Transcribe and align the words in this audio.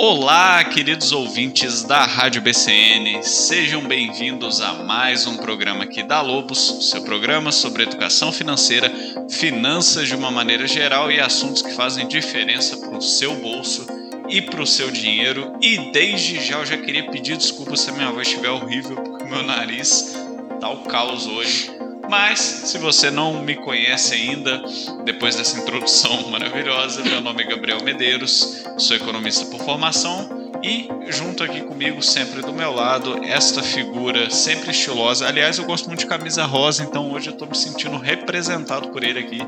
Olá, 0.00 0.62
queridos 0.62 1.10
ouvintes 1.10 1.82
da 1.82 2.04
Rádio 2.04 2.40
BCN, 2.40 3.20
sejam 3.24 3.82
bem-vindos 3.82 4.60
a 4.60 4.74
mais 4.74 5.26
um 5.26 5.38
programa 5.38 5.82
aqui 5.82 6.04
da 6.04 6.20
Lobos, 6.20 6.88
seu 6.88 7.02
programa 7.02 7.50
sobre 7.50 7.82
educação 7.82 8.30
financeira, 8.30 8.92
finanças 9.28 10.06
de 10.06 10.14
uma 10.14 10.30
maneira 10.30 10.68
geral 10.68 11.10
e 11.10 11.18
assuntos 11.18 11.62
que 11.62 11.72
fazem 11.72 12.06
diferença 12.06 12.76
para 12.76 12.96
o 12.96 13.02
seu 13.02 13.34
bolso 13.40 13.88
e 14.28 14.40
para 14.40 14.62
o 14.62 14.66
seu 14.66 14.88
dinheiro. 14.88 15.52
E 15.60 15.90
desde 15.90 16.46
já 16.46 16.58
eu 16.58 16.66
já 16.66 16.78
queria 16.78 17.10
pedir 17.10 17.36
desculpa 17.36 17.76
se 17.76 17.90
a 17.90 17.92
minha 17.92 18.12
voz 18.12 18.28
estiver 18.28 18.50
horrível, 18.50 18.94
porque 18.94 19.24
meu 19.24 19.42
nariz 19.42 20.14
tá 20.60 20.70
o 20.70 20.84
caos 20.84 21.26
hoje. 21.26 21.77
Mas, 22.08 22.38
se 22.38 22.78
você 22.78 23.10
não 23.10 23.42
me 23.42 23.54
conhece 23.54 24.14
ainda, 24.14 24.62
depois 25.04 25.36
dessa 25.36 25.58
introdução 25.58 26.28
maravilhosa, 26.30 27.02
meu 27.02 27.20
nome 27.20 27.42
é 27.42 27.46
Gabriel 27.46 27.82
Medeiros, 27.82 28.64
sou 28.78 28.96
economista 28.96 29.44
por 29.46 29.60
formação 29.60 30.38
e 30.62 30.88
junto 31.08 31.44
aqui 31.44 31.60
comigo, 31.60 32.02
sempre 32.02 32.40
do 32.40 32.52
meu 32.52 32.72
lado, 32.72 33.22
esta 33.24 33.62
figura 33.62 34.30
sempre 34.30 34.70
estilosa. 34.70 35.26
Aliás, 35.26 35.58
eu 35.58 35.64
gosto 35.64 35.86
muito 35.86 36.00
de 36.00 36.06
camisa 36.06 36.44
rosa, 36.44 36.82
então 36.82 37.12
hoje 37.12 37.28
eu 37.28 37.32
estou 37.32 37.48
me 37.48 37.56
sentindo 37.56 37.96
representado 37.96 38.88
por 38.88 39.04
ele 39.04 39.20
aqui. 39.20 39.38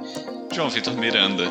João 0.53 0.69
Vitor 0.69 0.95
Miranda. 0.95 1.49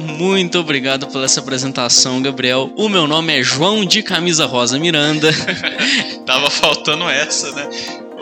Muito 0.00 0.58
obrigado 0.58 1.06
pela 1.06 1.24
essa 1.24 1.40
apresentação, 1.40 2.20
Gabriel. 2.20 2.72
O 2.76 2.88
meu 2.88 3.06
nome 3.06 3.38
é 3.38 3.42
João 3.42 3.84
de 3.84 4.02
Camisa 4.02 4.46
Rosa 4.46 4.78
Miranda. 4.78 5.30
Tava 6.26 6.50
faltando 6.50 7.08
essa, 7.08 7.52
né? 7.52 7.68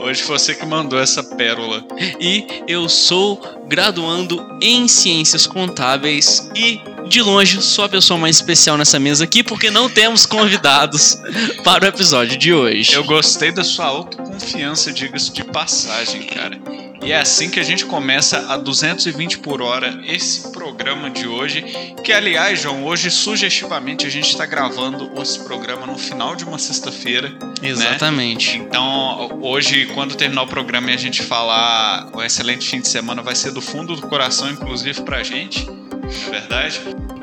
Hoje 0.01 0.23
você 0.25 0.55
que 0.55 0.65
mandou 0.65 0.99
essa 0.99 1.23
pérola. 1.23 1.85
E 2.19 2.47
eu 2.67 2.89
sou 2.89 3.39
graduando 3.69 4.59
em 4.63 4.89
Ciências 4.89 5.47
Contábeis 5.47 6.51
e 6.57 6.81
de 7.07 7.21
longe 7.21 7.61
sou 7.61 7.85
a 7.85 7.89
pessoa 7.89 8.19
mais 8.19 8.37
especial 8.37 8.79
nessa 8.79 8.99
mesa 8.99 9.25
aqui 9.25 9.43
porque 9.43 9.71
não 9.71 9.91
temos 9.91 10.25
convidados 10.25 11.19
para 11.63 11.85
o 11.85 11.89
episódio 11.89 12.39
de 12.39 12.53
hoje. 12.53 12.95
Eu 12.95 13.05
gostei 13.05 13.53
da 13.53 13.63
sua 13.63 13.87
autoconfiança, 13.87 14.91
diga-se 14.91 15.33
de 15.33 15.45
passagem, 15.45 16.23
cara. 16.23 16.59
E 17.03 17.13
é 17.13 17.19
assim 17.19 17.49
que 17.49 17.59
a 17.59 17.63
gente 17.63 17.87
começa 17.87 18.53
a 18.53 18.57
220 18.57 19.39
por 19.39 19.63
hora 19.63 20.01
esse 20.07 20.53
programa 20.53 21.11
de 21.11 21.27
hoje. 21.27 21.63
Que, 22.05 22.13
aliás, 22.13 22.61
João, 22.61 22.85
hoje 22.85 23.11
sugestivamente 23.11 24.07
a 24.07 24.11
gente 24.11 24.29
está 24.29 24.45
gravando 24.45 25.11
esse 25.21 25.41
programa 25.41 25.87
no 25.87 25.97
final 25.97 26.37
de 26.37 26.45
uma 26.45 26.59
sexta-feira. 26.59 27.31
Né? 27.31 27.69
Exatamente. 27.71 28.59
Né? 28.59 28.65
Então, 28.67 29.39
hoje, 29.41 29.87
quando 29.95 30.15
terminar 30.15 30.43
o 30.43 30.47
programa 30.47 30.91
e 30.91 30.95
a 30.95 30.99
gente 30.99 31.23
falar 31.23 32.11
um 32.15 32.23
excelente 32.23 32.69
fim 32.69 32.81
de 32.81 32.89
semana, 32.89 33.23
vai 33.23 33.35
ser 33.35 33.53
do 33.53 33.63
fundo 33.63 33.97
do 33.97 34.07
coração, 34.07 34.51
inclusive 34.51 35.03
pra 35.03 35.23
gente. 35.23 35.67
Não 35.67 36.35
é 36.35 36.41
verdade? 36.41 36.81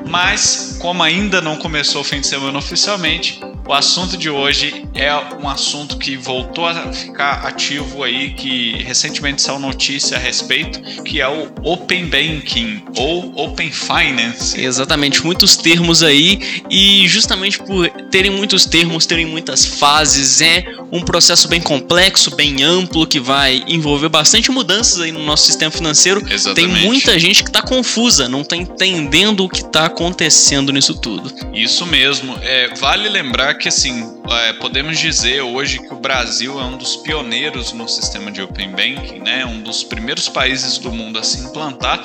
Mas, 0.08 0.78
como 0.80 1.02
ainda 1.02 1.40
não 1.40 1.56
começou 1.56 2.00
o 2.00 2.04
fim 2.04 2.20
de 2.20 2.26
semana 2.26 2.58
oficialmente, 2.58 3.40
o 3.68 3.74
assunto 3.74 4.16
de 4.16 4.30
hoje 4.30 4.86
é 4.94 5.14
um 5.14 5.46
assunto 5.46 5.98
que 5.98 6.16
voltou 6.16 6.66
a 6.66 6.90
ficar 6.90 7.46
ativo 7.46 8.02
aí, 8.02 8.30
que 8.30 8.82
recentemente 8.82 9.42
saiu 9.42 9.58
notícia 9.58 10.16
a 10.16 10.20
respeito, 10.20 10.80
que 11.02 11.20
é 11.20 11.28
o 11.28 11.52
Open 11.62 12.06
Banking 12.06 12.82
ou 12.96 13.30
Open 13.36 13.70
Finance. 13.70 14.58
Exatamente, 14.58 15.22
muitos 15.22 15.58
termos 15.58 16.02
aí 16.02 16.62
e 16.70 17.06
justamente 17.08 17.58
por 17.58 17.90
terem 18.10 18.30
muitos 18.30 18.64
termos, 18.64 19.04
terem 19.04 19.26
muitas 19.26 19.66
fases, 19.66 20.40
é 20.40 20.64
um 20.90 21.02
processo 21.02 21.46
bem 21.46 21.60
complexo, 21.60 22.34
bem 22.34 22.62
amplo, 22.62 23.06
que 23.06 23.20
vai 23.20 23.62
envolver 23.68 24.08
bastante 24.08 24.50
mudanças 24.50 25.00
aí 25.00 25.12
no 25.12 25.22
nosso 25.22 25.44
sistema 25.44 25.70
financeiro. 25.70 26.24
Exatamente. 26.28 26.74
Tem 26.74 26.86
muita 26.86 27.18
gente 27.18 27.42
que 27.42 27.50
está 27.50 27.60
confusa, 27.60 28.28
não 28.28 28.40
está 28.40 28.56
entendendo 28.56 29.44
o 29.44 29.48
que 29.48 29.60
está 29.60 29.84
acontecendo 29.84 30.72
nisso 30.72 30.94
tudo. 30.94 31.30
Isso 31.52 31.84
mesmo. 31.84 32.38
É, 32.40 32.74
vale 32.74 33.08
lembrar 33.08 33.57
que 33.58 33.68
assim 33.68 34.20
é, 34.30 34.52
podemos 34.54 34.98
dizer 34.98 35.42
hoje 35.42 35.80
que 35.80 35.92
o 35.92 35.96
Brasil 35.96 36.60
é 36.60 36.64
um 36.64 36.76
dos 36.76 36.96
pioneiros 36.96 37.72
no 37.72 37.88
sistema 37.88 38.30
de 38.30 38.40
open 38.40 38.70
banking, 38.70 39.18
né? 39.18 39.44
Um 39.44 39.60
dos 39.60 39.82
primeiros 39.82 40.28
países 40.28 40.78
do 40.78 40.92
mundo 40.92 41.18
a 41.18 41.22
se 41.22 41.40
implantar 41.40 42.02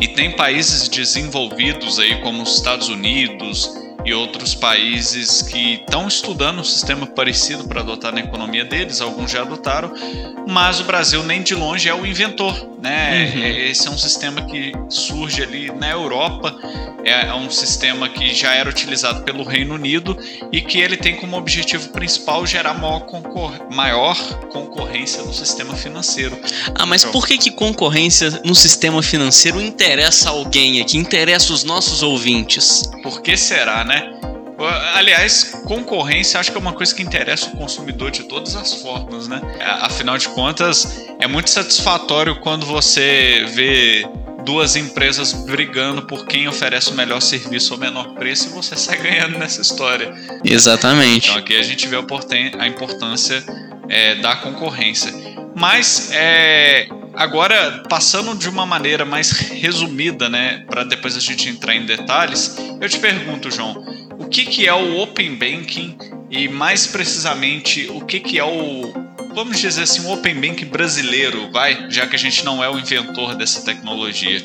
e 0.00 0.08
tem 0.08 0.32
países 0.32 0.88
desenvolvidos 0.88 1.98
aí 1.98 2.20
como 2.22 2.42
os 2.42 2.56
Estados 2.56 2.88
Unidos 2.88 3.70
e 4.04 4.12
outros 4.12 4.54
países 4.54 5.42
que 5.42 5.74
estão 5.74 6.06
estudando 6.06 6.60
um 6.60 6.64
sistema 6.64 7.06
parecido 7.06 7.64
para 7.64 7.80
adotar 7.80 8.12
na 8.12 8.20
economia 8.20 8.64
deles, 8.64 9.00
alguns 9.00 9.30
já 9.30 9.42
adotaram, 9.42 9.92
mas 10.46 10.78
o 10.80 10.84
Brasil 10.84 11.22
nem 11.22 11.42
de 11.42 11.54
longe 11.54 11.88
é 11.88 11.94
o 11.94 12.04
inventor, 12.04 12.54
né? 12.84 13.32
Uhum. 13.34 13.42
Esse 13.42 13.88
é 13.88 13.90
um 13.90 13.96
sistema 13.96 14.42
que 14.42 14.72
surge 14.90 15.42
ali 15.42 15.72
na 15.72 15.90
Europa, 15.90 16.54
é, 17.02 17.28
é 17.28 17.34
um 17.34 17.48
sistema 17.48 18.10
que 18.10 18.34
já 18.34 18.54
era 18.54 18.68
utilizado 18.68 19.22
pelo 19.22 19.42
Reino 19.42 19.74
Unido 19.74 20.18
e 20.52 20.60
que 20.60 20.80
ele 20.80 20.98
tem 20.98 21.16
como 21.16 21.38
objetivo 21.38 21.88
principal 21.88 22.46
gerar 22.46 22.74
maior, 22.74 23.00
concor 23.00 23.52
maior 23.72 24.16
concorrência 24.50 25.22
no 25.22 25.32
sistema 25.32 25.74
financeiro. 25.74 26.38
Ah, 26.74 26.84
mas 26.84 27.04
por 27.06 27.26
que 27.26 27.38
que 27.38 27.50
concorrência 27.50 28.42
no 28.44 28.54
sistema 28.54 29.02
financeiro 29.02 29.62
interessa 29.62 30.28
alguém 30.28 30.82
aqui, 30.82 30.98
interessa 30.98 31.54
os 31.54 31.64
nossos 31.64 32.02
ouvintes? 32.02 32.82
Por 33.02 33.22
que 33.22 33.34
será, 33.34 33.82
né? 33.82 34.12
Aliás, 34.68 35.52
concorrência 35.64 36.38
acho 36.40 36.50
que 36.50 36.56
é 36.56 36.60
uma 36.60 36.72
coisa 36.72 36.94
que 36.94 37.02
interessa 37.02 37.46
o 37.46 37.56
consumidor 37.56 38.10
de 38.10 38.24
todas 38.24 38.56
as 38.56 38.74
formas, 38.74 39.28
né? 39.28 39.40
Afinal 39.80 40.18
de 40.18 40.28
contas, 40.28 41.06
é 41.20 41.26
muito 41.26 41.50
satisfatório 41.50 42.40
quando 42.40 42.66
você 42.66 43.44
vê 43.54 44.06
duas 44.44 44.76
empresas 44.76 45.32
brigando 45.32 46.02
por 46.02 46.26
quem 46.26 46.46
oferece 46.46 46.90
o 46.90 46.94
melhor 46.94 47.20
serviço 47.20 47.72
ao 47.72 47.80
menor 47.80 48.14
preço 48.14 48.48
e 48.48 48.52
você 48.52 48.76
sai 48.76 48.98
ganhando 48.98 49.38
nessa 49.38 49.60
história. 49.60 50.12
Exatamente. 50.44 51.28
Então 51.28 51.40
aqui 51.40 51.56
a 51.56 51.62
gente 51.62 51.86
vê 51.88 51.96
a 51.96 52.66
importância 52.66 53.42
é, 53.88 54.16
da 54.16 54.36
concorrência. 54.36 55.12
Mas 55.56 56.10
é, 56.12 56.88
agora, 57.14 57.84
passando 57.88 58.36
de 58.36 58.48
uma 58.48 58.66
maneira 58.66 59.04
mais 59.04 59.30
resumida, 59.30 60.28
né, 60.28 60.64
para 60.68 60.84
depois 60.84 61.16
a 61.16 61.20
gente 61.20 61.48
entrar 61.48 61.74
em 61.74 61.86
detalhes, 61.86 62.56
eu 62.80 62.88
te 62.88 62.98
pergunto, 62.98 63.50
João, 63.50 63.84
que, 64.34 64.46
que 64.46 64.66
é 64.66 64.74
o 64.74 64.98
Open 64.98 65.36
Banking 65.36 65.96
e 66.28 66.48
mais 66.48 66.88
precisamente 66.88 67.88
o 67.88 68.00
que, 68.00 68.18
que 68.18 68.36
é 68.36 68.44
o 68.44 69.04
vamos 69.32 69.60
dizer 69.60 69.82
assim, 69.82 70.00
um 70.02 70.12
open 70.12 70.40
bank 70.40 70.64
brasileiro, 70.66 71.50
vai? 71.52 71.86
Já 71.90 72.06
que 72.06 72.14
a 72.14 72.18
gente 72.18 72.44
não 72.44 72.62
é 72.62 72.70
o 72.70 72.78
inventor 72.78 73.34
dessa 73.34 73.62
tecnologia. 73.62 74.40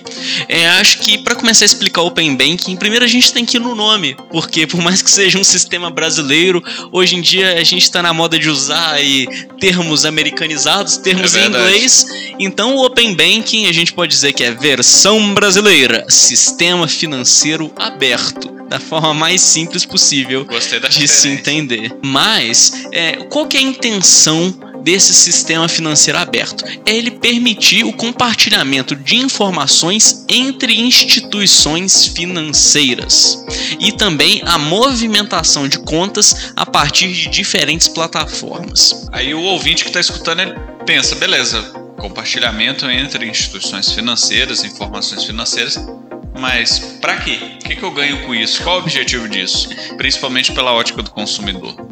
É, 0.47 0.67
acho 0.67 0.97
que 0.99 1.19
para 1.19 1.35
começar 1.35 1.63
a 1.63 1.67
explicar 1.67 2.01
o 2.01 2.07
open 2.07 2.35
banking, 2.35 2.75
primeiro 2.75 3.05
a 3.05 3.07
gente 3.07 3.31
tem 3.31 3.45
que 3.45 3.57
ir 3.57 3.59
no 3.59 3.75
nome, 3.75 4.17
porque 4.31 4.65
por 4.65 4.81
mais 4.81 5.03
que 5.03 5.11
seja 5.11 5.37
um 5.37 5.43
sistema 5.43 5.91
brasileiro, 5.91 6.63
hoje 6.91 7.15
em 7.15 7.21
dia 7.21 7.59
a 7.59 7.63
gente 7.63 7.83
está 7.83 8.01
na 8.01 8.11
moda 8.11 8.39
de 8.39 8.49
usar 8.49 8.93
aí 8.93 9.27
termos 9.59 10.05
americanizados, 10.05 10.97
termos 10.97 11.35
é 11.35 11.45
em 11.45 11.49
inglês. 11.49 12.07
Então 12.39 12.75
o 12.75 12.83
open 12.83 13.13
banking 13.13 13.67
a 13.67 13.71
gente 13.71 13.93
pode 13.93 14.11
dizer 14.11 14.33
que 14.33 14.43
é 14.43 14.51
versão 14.51 15.35
brasileira, 15.35 16.03
sistema 16.09 16.87
financeiro 16.87 17.71
aberto 17.77 18.58
da 18.69 18.79
forma 18.79 19.13
mais 19.13 19.41
simples 19.41 19.83
possível 19.83 20.47
de 20.89 21.07
se 21.07 21.27
entender. 21.27 21.91
Mas, 22.03 22.85
é, 22.91 23.13
qual 23.29 23.47
que 23.47 23.57
é 23.57 23.59
a 23.59 23.63
intenção 23.63 24.53
desse 24.83 25.13
sistema 25.13 25.67
financeiro 25.67 26.19
aberto? 26.19 26.63
É 26.85 26.95
ele 26.95 27.11
permitir 27.11 27.83
o 27.83 27.91
compartilhamento 27.91 28.95
de 28.95 29.17
informações 29.17 30.23
entre 30.29 30.79
instituições 30.79 32.05
financeiras 32.07 33.43
e 33.79 33.91
também 33.91 34.41
a 34.45 34.57
movimentação 34.57 35.67
de 35.67 35.79
contas 35.79 36.53
a 36.55 36.65
partir 36.65 37.11
de 37.11 37.27
diferentes 37.29 37.87
plataformas. 37.87 39.07
Aí 39.11 39.33
o 39.33 39.41
ouvinte 39.41 39.83
que 39.83 39.89
está 39.89 39.99
escutando 39.99 40.41
ele 40.41 40.53
pensa, 40.85 41.15
beleza, 41.15 41.61
compartilhamento 41.97 42.89
entre 42.89 43.27
instituições 43.27 43.91
financeiras, 43.91 44.63
informações 44.63 45.25
financeiras, 45.25 45.77
mas 46.39 46.79
para 47.01 47.17
quê? 47.17 47.39
O 47.55 47.57
que, 47.59 47.75
que 47.75 47.83
eu 47.83 47.91
ganho 47.91 48.25
com 48.25 48.33
isso? 48.33 48.63
Qual 48.63 48.77
o 48.77 48.79
objetivo 48.79 49.27
disso? 49.27 49.69
Principalmente 49.97 50.53
pela 50.53 50.73
ótica 50.73 51.03
do 51.03 51.11
consumidor. 51.11 51.88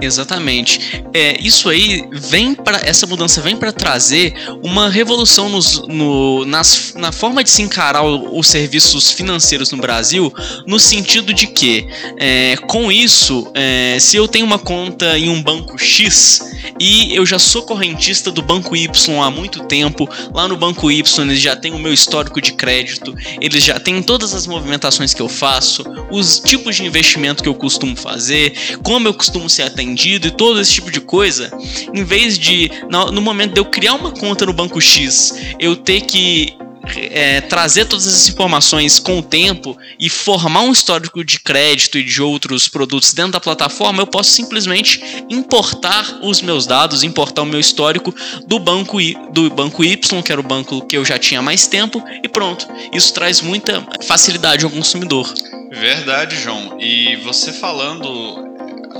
Exatamente. 0.00 1.04
É, 1.12 1.38
isso 1.40 1.68
aí 1.68 2.04
vem 2.12 2.54
para 2.54 2.80
essa 2.82 3.06
mudança 3.06 3.40
vem 3.40 3.56
para 3.56 3.72
trazer 3.72 4.34
uma 4.62 4.88
revolução 4.88 5.48
nos, 5.48 5.86
no, 5.86 6.44
nas, 6.46 6.94
na 6.96 7.12
forma 7.12 7.44
de 7.44 7.50
se 7.50 7.62
encarar 7.62 8.02
o, 8.02 8.38
os 8.38 8.46
serviços 8.46 9.10
financeiros 9.10 9.70
no 9.70 9.78
Brasil, 9.78 10.32
no 10.66 10.78
sentido 10.78 11.34
de 11.34 11.46
que, 11.46 11.86
é, 12.18 12.56
com 12.66 12.90
isso, 12.90 13.50
é, 13.54 13.98
se 14.00 14.16
eu 14.16 14.26
tenho 14.26 14.46
uma 14.46 14.58
conta 14.58 15.18
em 15.18 15.28
um 15.28 15.42
banco 15.42 15.78
X 15.78 16.40
e 16.78 17.14
eu 17.14 17.26
já 17.26 17.38
sou 17.38 17.62
correntista 17.62 18.30
do 18.30 18.42
banco 18.42 18.74
Y 18.74 19.22
há 19.22 19.30
muito 19.30 19.64
tempo, 19.64 20.08
lá 20.32 20.48
no 20.48 20.56
banco 20.56 20.90
Y 20.90 21.24
eles 21.24 21.40
já 21.40 21.54
têm 21.54 21.72
o 21.72 21.78
meu 21.78 21.92
histórico 21.92 22.40
de 22.40 22.52
crédito, 22.52 23.14
eles 23.40 23.62
já 23.62 23.78
têm 23.78 24.02
todas 24.02 24.34
as 24.34 24.46
movimentações 24.46 25.12
que 25.12 25.20
eu 25.20 25.28
faço, 25.28 25.84
os 26.10 26.38
tipos 26.38 26.76
de 26.76 26.84
investimento 26.84 27.42
que 27.42 27.48
eu 27.48 27.54
costumo 27.54 27.96
fazer, 27.96 28.78
como 28.82 29.08
eu 29.08 29.14
costumo 29.14 29.49
ser 29.50 29.62
atendido 29.62 30.28
e 30.28 30.30
todo 30.30 30.60
esse 30.60 30.72
tipo 30.72 30.90
de 30.90 31.00
coisa, 31.00 31.50
em 31.92 32.04
vez 32.04 32.38
de, 32.38 32.70
no 33.12 33.20
momento 33.20 33.54
de 33.54 33.60
eu 33.60 33.64
criar 33.64 33.94
uma 33.94 34.10
conta 34.10 34.46
no 34.46 34.52
banco 34.52 34.80
X, 34.80 35.34
eu 35.58 35.76
ter 35.76 36.02
que 36.02 36.56
é, 36.96 37.40
trazer 37.42 37.84
todas 37.84 38.06
essas 38.06 38.28
informações 38.28 38.98
com 38.98 39.18
o 39.18 39.22
tempo 39.22 39.76
e 39.98 40.08
formar 40.08 40.62
um 40.62 40.72
histórico 40.72 41.24
de 41.24 41.38
crédito 41.38 41.98
e 41.98 42.04
de 42.04 42.22
outros 42.22 42.68
produtos 42.68 43.12
dentro 43.12 43.32
da 43.32 43.40
plataforma, 43.40 44.02
eu 44.02 44.06
posso 44.06 44.30
simplesmente 44.30 45.00
importar 45.28 46.20
os 46.22 46.40
meus 46.40 46.66
dados, 46.66 47.02
importar 47.02 47.42
o 47.42 47.46
meu 47.46 47.60
histórico 47.60 48.14
do 48.46 48.58
banco 48.58 49.00
I, 49.00 49.16
do 49.32 49.50
banco 49.50 49.84
Y, 49.84 50.22
que 50.22 50.32
era 50.32 50.40
o 50.40 50.44
banco 50.44 50.84
que 50.86 50.96
eu 50.96 51.04
já 51.04 51.18
tinha 51.18 51.42
mais 51.42 51.66
tempo, 51.66 52.02
e 52.22 52.28
pronto. 52.28 52.66
Isso 52.92 53.12
traz 53.12 53.40
muita 53.40 53.86
facilidade 54.06 54.64
ao 54.64 54.70
consumidor. 54.70 55.32
Verdade, 55.70 56.36
João. 56.42 56.78
E 56.80 57.16
você 57.16 57.52
falando 57.52 58.49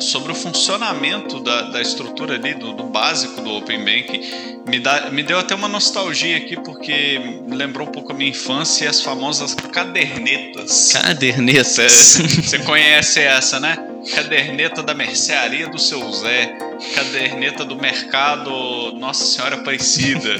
sobre 0.01 0.33
o 0.33 0.35
funcionamento 0.35 1.41
da, 1.41 1.63
da 1.63 1.81
estrutura 1.81 2.35
ali, 2.35 2.55
do, 2.55 2.73
do, 2.73 2.85
básico 2.85 3.41
do 3.41 3.55
Open 3.57 3.79
Banking, 3.79 4.21
me, 4.67 4.81
dá, 4.81 5.11
me 5.11 5.23
deu 5.23 5.39
até 5.39 5.55
uma 5.55 5.69
nostalgia 5.69 6.37
aqui, 6.37 6.57
porque 6.57 7.21
lembrou 7.49 7.87
um 7.87 7.91
pouco 7.91 8.13
a 8.13 8.15
minha 8.15 8.31
infância 8.31 8.85
e 8.85 8.89
as 8.89 9.01
famosas 9.01 9.55
cadernetas. 9.55 10.93
Cadernetas? 10.93 12.19
Você 12.43 12.59
conhece 12.61 13.21
essa, 13.21 13.61
né? 13.61 13.77
Caderneta 14.15 14.83
da 14.83 14.95
mercearia 14.95 15.69
do 15.69 15.79
seu 15.79 16.11
Zé, 16.11 16.57
caderneta 16.95 17.65
do 17.65 17.77
mercado 17.77 18.93
Nossa 18.93 19.25
Senhora 19.25 19.57
Aparecida, 19.57 20.37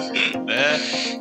né? 0.47 0.81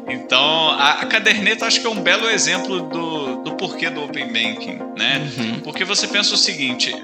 Então, 0.09 0.69
a, 0.71 1.01
a 1.01 1.06
caderneta 1.06 1.65
acho 1.65 1.81
que 1.81 1.88
é 1.88 1.89
um 1.89 2.01
belo 2.01 2.30
exemplo 2.30 2.81
do, 2.81 3.44
do 3.44 3.56
porquê 3.56 3.89
do 3.89 4.03
Open 4.03 4.27
Banking, 4.27 4.80
né? 4.97 5.30
Uhum. 5.38 5.59
Porque 5.59 5.83
você 5.83 6.07
pensa 6.07 6.33
o 6.33 6.38
seguinte, 6.38 6.95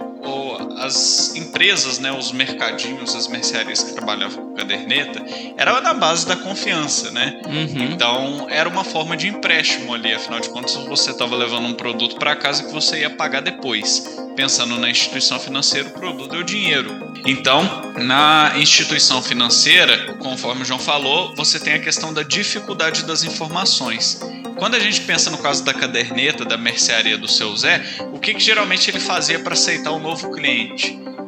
as 0.78 1.36
empresas, 1.36 2.00
né, 2.00 2.12
os 2.12 2.32
mercadinhos, 2.32 3.16
as 3.16 3.28
mercearias 3.28 3.84
que 3.84 3.94
trabalhavam 3.94 4.48
com 4.48 4.56
caderneta, 4.56 5.24
era 5.58 5.80
na 5.82 5.94
base 5.94 6.28
da 6.28 6.36
confiança, 6.36 7.12
né? 7.12 7.42
Uhum. 7.46 7.84
Então 7.92 8.48
era 8.50 8.68
uma 8.68 8.84
forma 8.84 9.16
de 9.16 9.28
empréstimo 9.28 9.94
ali, 9.94 10.14
afinal 10.14 10.40
de 10.40 10.50
contas 10.50 10.76
você 10.76 11.12
estava 11.12 11.36
levando 11.36 11.68
um 11.68 11.74
produto 11.74 12.16
para 12.18 12.36
casa 12.36 12.64
que 12.64 12.72
você 12.72 13.00
ia 13.00 13.10
pagar 13.10 13.42
depois. 13.42 14.16
Pensando 14.36 14.78
na 14.78 14.90
instituição 14.90 15.40
financeira, 15.40 15.88
o 15.88 15.92
produto 15.92 16.36
é 16.36 16.40
o 16.40 16.44
dinheiro. 16.44 17.14
Então, 17.26 17.94
na 17.96 18.52
instituição 18.58 19.22
financeira, 19.22 20.14
conforme 20.16 20.64
o 20.64 20.66
João 20.66 20.80
falou, 20.80 21.34
você 21.36 21.58
tem 21.58 21.74
a 21.74 21.80
questão 21.80 22.14
da 22.14 22.22
dificuldade 22.22 23.06
das 23.06 23.24
informações. 23.24 24.20
Quando 24.58 24.76
a 24.76 24.80
gente 24.80 25.02
pensa 25.02 25.30
no 25.30 25.38
caso 25.38 25.64
da 25.64 25.74
caderneta 25.74 26.46
da 26.46 26.58
mercearia 26.58 27.18
do 27.18 27.28
seu 27.28 27.56
Zé, 27.56 27.84
o 28.14 28.20
que, 28.20 28.34
que 28.34 28.40
geralmente 28.40 28.90
ele 28.90 29.00
fazia 29.00 29.40
para 29.40 29.54
aceitar 29.54 29.92
um 29.92 30.00
novo 30.00 30.32
cliente? 30.32 30.65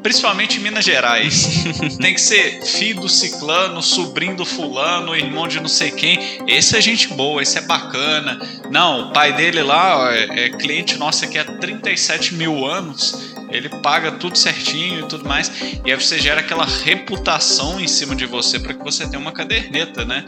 Principalmente 0.02 0.58
em 0.58 0.62
Minas 0.62 0.86
Gerais. 0.86 1.66
Tem 2.00 2.14
que 2.14 2.22
ser 2.22 2.64
filho 2.64 3.02
do 3.02 3.10
ciclano, 3.10 3.82
sobrinho 3.82 4.36
do 4.36 4.46
fulano, 4.46 5.16
irmão 5.16 5.48
de 5.48 5.60
não 5.60 5.68
sei 5.68 5.92
quem. 5.92 6.20
Esse 6.48 6.78
é 6.78 6.82
gente 6.82 7.10
boa, 7.10 7.42
esse 7.42 7.58
é 7.58 7.62
bacana. 7.62 8.40
Não, 8.72 9.10
o 9.10 9.14
pai 9.14 9.34
dele 9.34 9.62
lá 9.64 10.16
é, 10.16 10.46
é 10.46 10.50
cliente 10.50 10.98
nosso 10.98 11.26
aqui 11.26 11.38
há 11.38 11.44
37 11.44 12.36
mil 12.36 12.66
anos 12.66 13.36
ele 13.50 13.70
paga 13.70 14.12
tudo 14.12 14.38
certinho 14.38 15.02
e 15.02 15.04
tudo 15.04 15.28
mais, 15.28 15.52
e 15.86 15.92
aí 15.92 15.96
você 15.96 16.20
gera 16.20 16.42
aquela 16.42 16.66
reputação 16.66 17.80
em 17.80 17.88
cima 17.88 18.16
de 18.16 18.26
você 18.26 18.60
para 18.60 18.74
que 18.74 18.84
você 18.84 19.08
tenha 19.08 19.20
uma 19.20 19.32
caderneta, 19.32 20.06
né? 20.06 20.26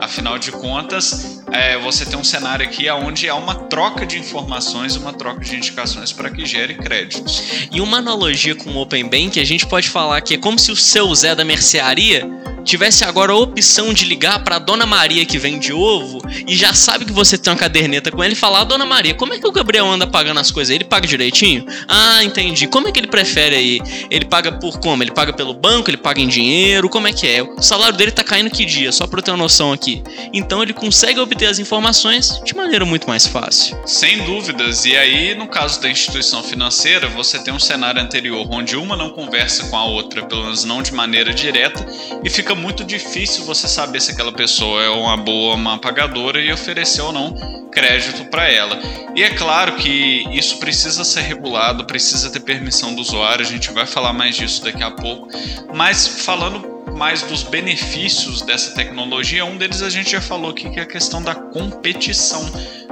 Afinal 0.00 0.38
de 0.38 0.50
contas, 0.52 1.42
é, 1.50 1.78
você 1.78 2.04
tem 2.04 2.18
um 2.18 2.24
cenário 2.24 2.66
aqui 2.66 2.88
onde 2.90 3.28
há 3.28 3.34
uma 3.34 3.54
troca 3.54 4.06
de 4.06 4.18
informações, 4.18 4.96
uma 4.96 5.12
troca 5.12 5.40
de 5.40 5.56
indicações 5.56 6.12
para 6.12 6.30
que 6.30 6.44
gere 6.46 6.74
créditos. 6.74 7.68
E 7.70 7.80
uma 7.80 7.98
analogia 7.98 8.54
com 8.54 8.70
o 8.70 8.80
Open 8.80 9.08
Bank, 9.08 9.38
a 9.38 9.44
gente 9.44 9.66
pode 9.66 9.88
falar 9.88 10.20
que 10.20 10.34
é 10.34 10.38
como 10.38 10.58
se 10.58 10.70
o 10.72 10.76
seu 10.76 11.14
Zé 11.14 11.34
da 11.34 11.44
mercearia 11.44 12.28
tivesse 12.64 13.04
agora 13.04 13.32
a 13.32 13.36
opção 13.36 13.92
de 13.92 14.04
ligar 14.04 14.42
para 14.42 14.58
Dona 14.58 14.86
Maria 14.86 15.24
que 15.24 15.38
vende 15.38 15.72
ovo 15.72 16.20
e 16.46 16.56
já 16.56 16.72
sabe 16.74 17.04
que 17.04 17.12
você 17.12 17.36
tem 17.36 17.52
uma 17.52 17.58
caderneta 17.58 18.10
com 18.10 18.22
ele 18.22 18.34
e 18.34 18.36
falar: 18.36 18.64
Dona 18.64 18.84
Maria, 18.86 19.14
como 19.14 19.34
é 19.34 19.38
que 19.38 19.46
o 19.46 19.52
Gabriel 19.52 19.86
anda 19.86 20.06
pagando 20.06 20.40
as 20.40 20.50
coisas? 20.50 20.74
Ele 20.74 20.84
paga 20.84 21.06
direitinho? 21.06 21.66
Ah, 21.88 22.22
entendi. 22.22 22.66
Como 22.66 22.88
é 22.88 22.92
que 22.92 23.00
ele 23.00 23.06
prefere 23.06 23.56
aí? 23.56 23.80
Ele 24.10 24.24
paga 24.24 24.52
por 24.52 24.78
como? 24.80 25.02
Ele 25.02 25.12
paga 25.12 25.32
pelo 25.32 25.54
banco? 25.54 25.90
Ele 25.90 25.96
paga 25.96 26.20
em 26.20 26.28
dinheiro? 26.28 26.88
Como 26.88 27.06
é 27.06 27.12
que 27.12 27.26
é? 27.26 27.42
O 27.42 27.60
salário 27.62 27.96
dele 27.96 28.10
tá 28.10 28.24
caindo 28.24 28.50
que 28.50 28.64
dia? 28.64 28.92
Só 28.92 29.06
para 29.06 29.18
eu 29.18 29.22
ter 29.22 29.30
uma 29.30 29.36
noção 29.36 29.72
aqui. 29.72 30.02
Então 30.32 30.62
ele 30.62 30.72
consegue 30.72 31.20
obter 31.20 31.46
as 31.46 31.58
informações 31.58 32.40
de 32.44 32.54
maneira 32.54 32.84
muito 32.84 33.08
mais 33.08 33.26
fácil. 33.26 33.76
Sem 33.86 34.24
dúvidas. 34.24 34.84
E 34.84 34.96
aí, 34.96 35.34
no 35.34 35.48
caso 35.48 35.80
da 35.80 35.90
instituição 35.90 36.42
financeira, 36.42 37.08
você 37.08 37.38
tem 37.38 37.52
um 37.52 37.58
cenário 37.58 38.00
anterior 38.00 38.46
onde 38.50 38.76
uma 38.76 38.96
não 38.96 39.10
conversa 39.10 39.68
com 39.68 39.76
a 39.76 39.84
outra, 39.84 40.24
pelo 40.24 40.44
menos 40.44 40.64
não 40.64 40.82
de 40.82 40.92
maneira 40.92 41.32
direta, 41.32 41.84
e 42.24 42.30
fica 42.30 42.51
fica 42.52 42.54
muito 42.54 42.84
difícil 42.84 43.44
você 43.44 43.66
saber 43.66 44.00
se 44.00 44.10
aquela 44.10 44.32
pessoa 44.32 44.82
é 44.82 44.88
uma 44.88 45.16
boa 45.16 45.54
uma 45.54 45.78
pagadora 45.78 46.40
e 46.40 46.52
oferecer 46.52 47.00
ou 47.00 47.12
não 47.12 47.34
crédito 47.70 48.26
para 48.26 48.50
ela. 48.50 48.78
E 49.16 49.22
é 49.22 49.30
claro 49.30 49.76
que 49.76 50.26
isso 50.30 50.58
precisa 50.58 51.04
ser 51.04 51.22
regulado, 51.22 51.86
precisa 51.86 52.28
ter 52.30 52.40
permissão 52.40 52.94
do 52.94 53.00
usuário, 53.00 53.44
a 53.44 53.48
gente 53.48 53.70
vai 53.70 53.86
falar 53.86 54.12
mais 54.12 54.36
disso 54.36 54.62
daqui 54.62 54.82
a 54.82 54.90
pouco. 54.90 55.28
Mas 55.74 56.06
falando 56.06 56.92
mais 56.94 57.22
dos 57.22 57.42
benefícios 57.42 58.42
dessa 58.42 58.74
tecnologia, 58.74 59.44
um 59.46 59.56
deles 59.56 59.80
a 59.80 59.88
gente 59.88 60.10
já 60.10 60.20
falou 60.20 60.50
aqui 60.50 60.68
que 60.68 60.78
é 60.78 60.82
a 60.82 60.86
questão 60.86 61.22
da 61.22 61.34
competição, 61.34 62.44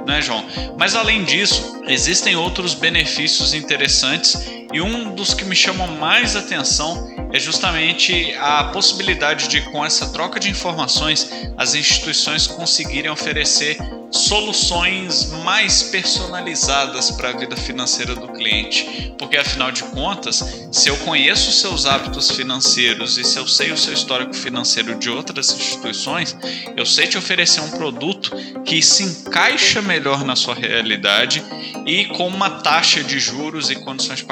né, 0.06 0.22
João? 0.22 0.42
Mas 0.78 0.96
além 0.96 1.24
disso, 1.24 1.82
existem 1.86 2.34
outros 2.34 2.72
benefícios 2.72 3.52
interessantes 3.52 4.59
e 4.72 4.81
um 4.81 5.14
dos 5.14 5.34
que 5.34 5.44
me 5.44 5.55
chamam 5.55 5.87
mais 5.96 6.37
atenção 6.37 7.31
é 7.32 7.38
justamente 7.38 8.34
a 8.34 8.64
possibilidade 8.64 9.49
de, 9.49 9.61
com 9.70 9.84
essa 9.84 10.08
troca 10.08 10.38
de 10.40 10.50
informações, 10.50 11.31
as 11.56 11.75
instituições 11.75 12.46
conseguirem 12.46 13.11
oferecer 13.11 13.78
soluções 14.11 15.31
mais 15.44 15.84
personalizadas 15.84 17.11
para 17.12 17.31
a 17.31 17.32
vida 17.32 17.56
financeira 17.56 18.14
do 18.14 18.28
cliente. 18.28 19.14
Porque 19.17 19.37
afinal 19.37 19.70
de 19.70 19.84
contas, 19.84 20.43
se 20.72 20.88
eu 20.88 20.96
conheço 20.99 21.52
seus 21.52 21.87
hábitos 21.87 22.31
financeiros 22.31 23.19
e 23.19 23.25
se 23.25 23.38
eu 23.38 23.46
sei 23.46 23.70
o 23.70 23.76
seu 23.76 23.93
histórico 23.93 24.34
financeiro 24.34 24.99
de 24.99 25.08
outras 25.08 25.52
instituições, 25.52 26.37
eu 26.76 26.84
sei 26.84 27.06
te 27.06 27.17
oferecer 27.17 27.61
um 27.61 27.70
produto 27.70 28.31
que 28.64 28.82
se 28.82 29.05
encaixa 29.05 29.81
melhor 29.81 30.25
na 30.25 30.34
sua 30.34 30.55
realidade 30.55 31.43
e 31.87 32.06
com 32.06 32.26
uma 32.26 32.50
taxa 32.50 33.05
de 33.05 33.19
juros 33.19 33.70
e 33.70 33.76
condições 33.76 34.19
de 34.19 34.25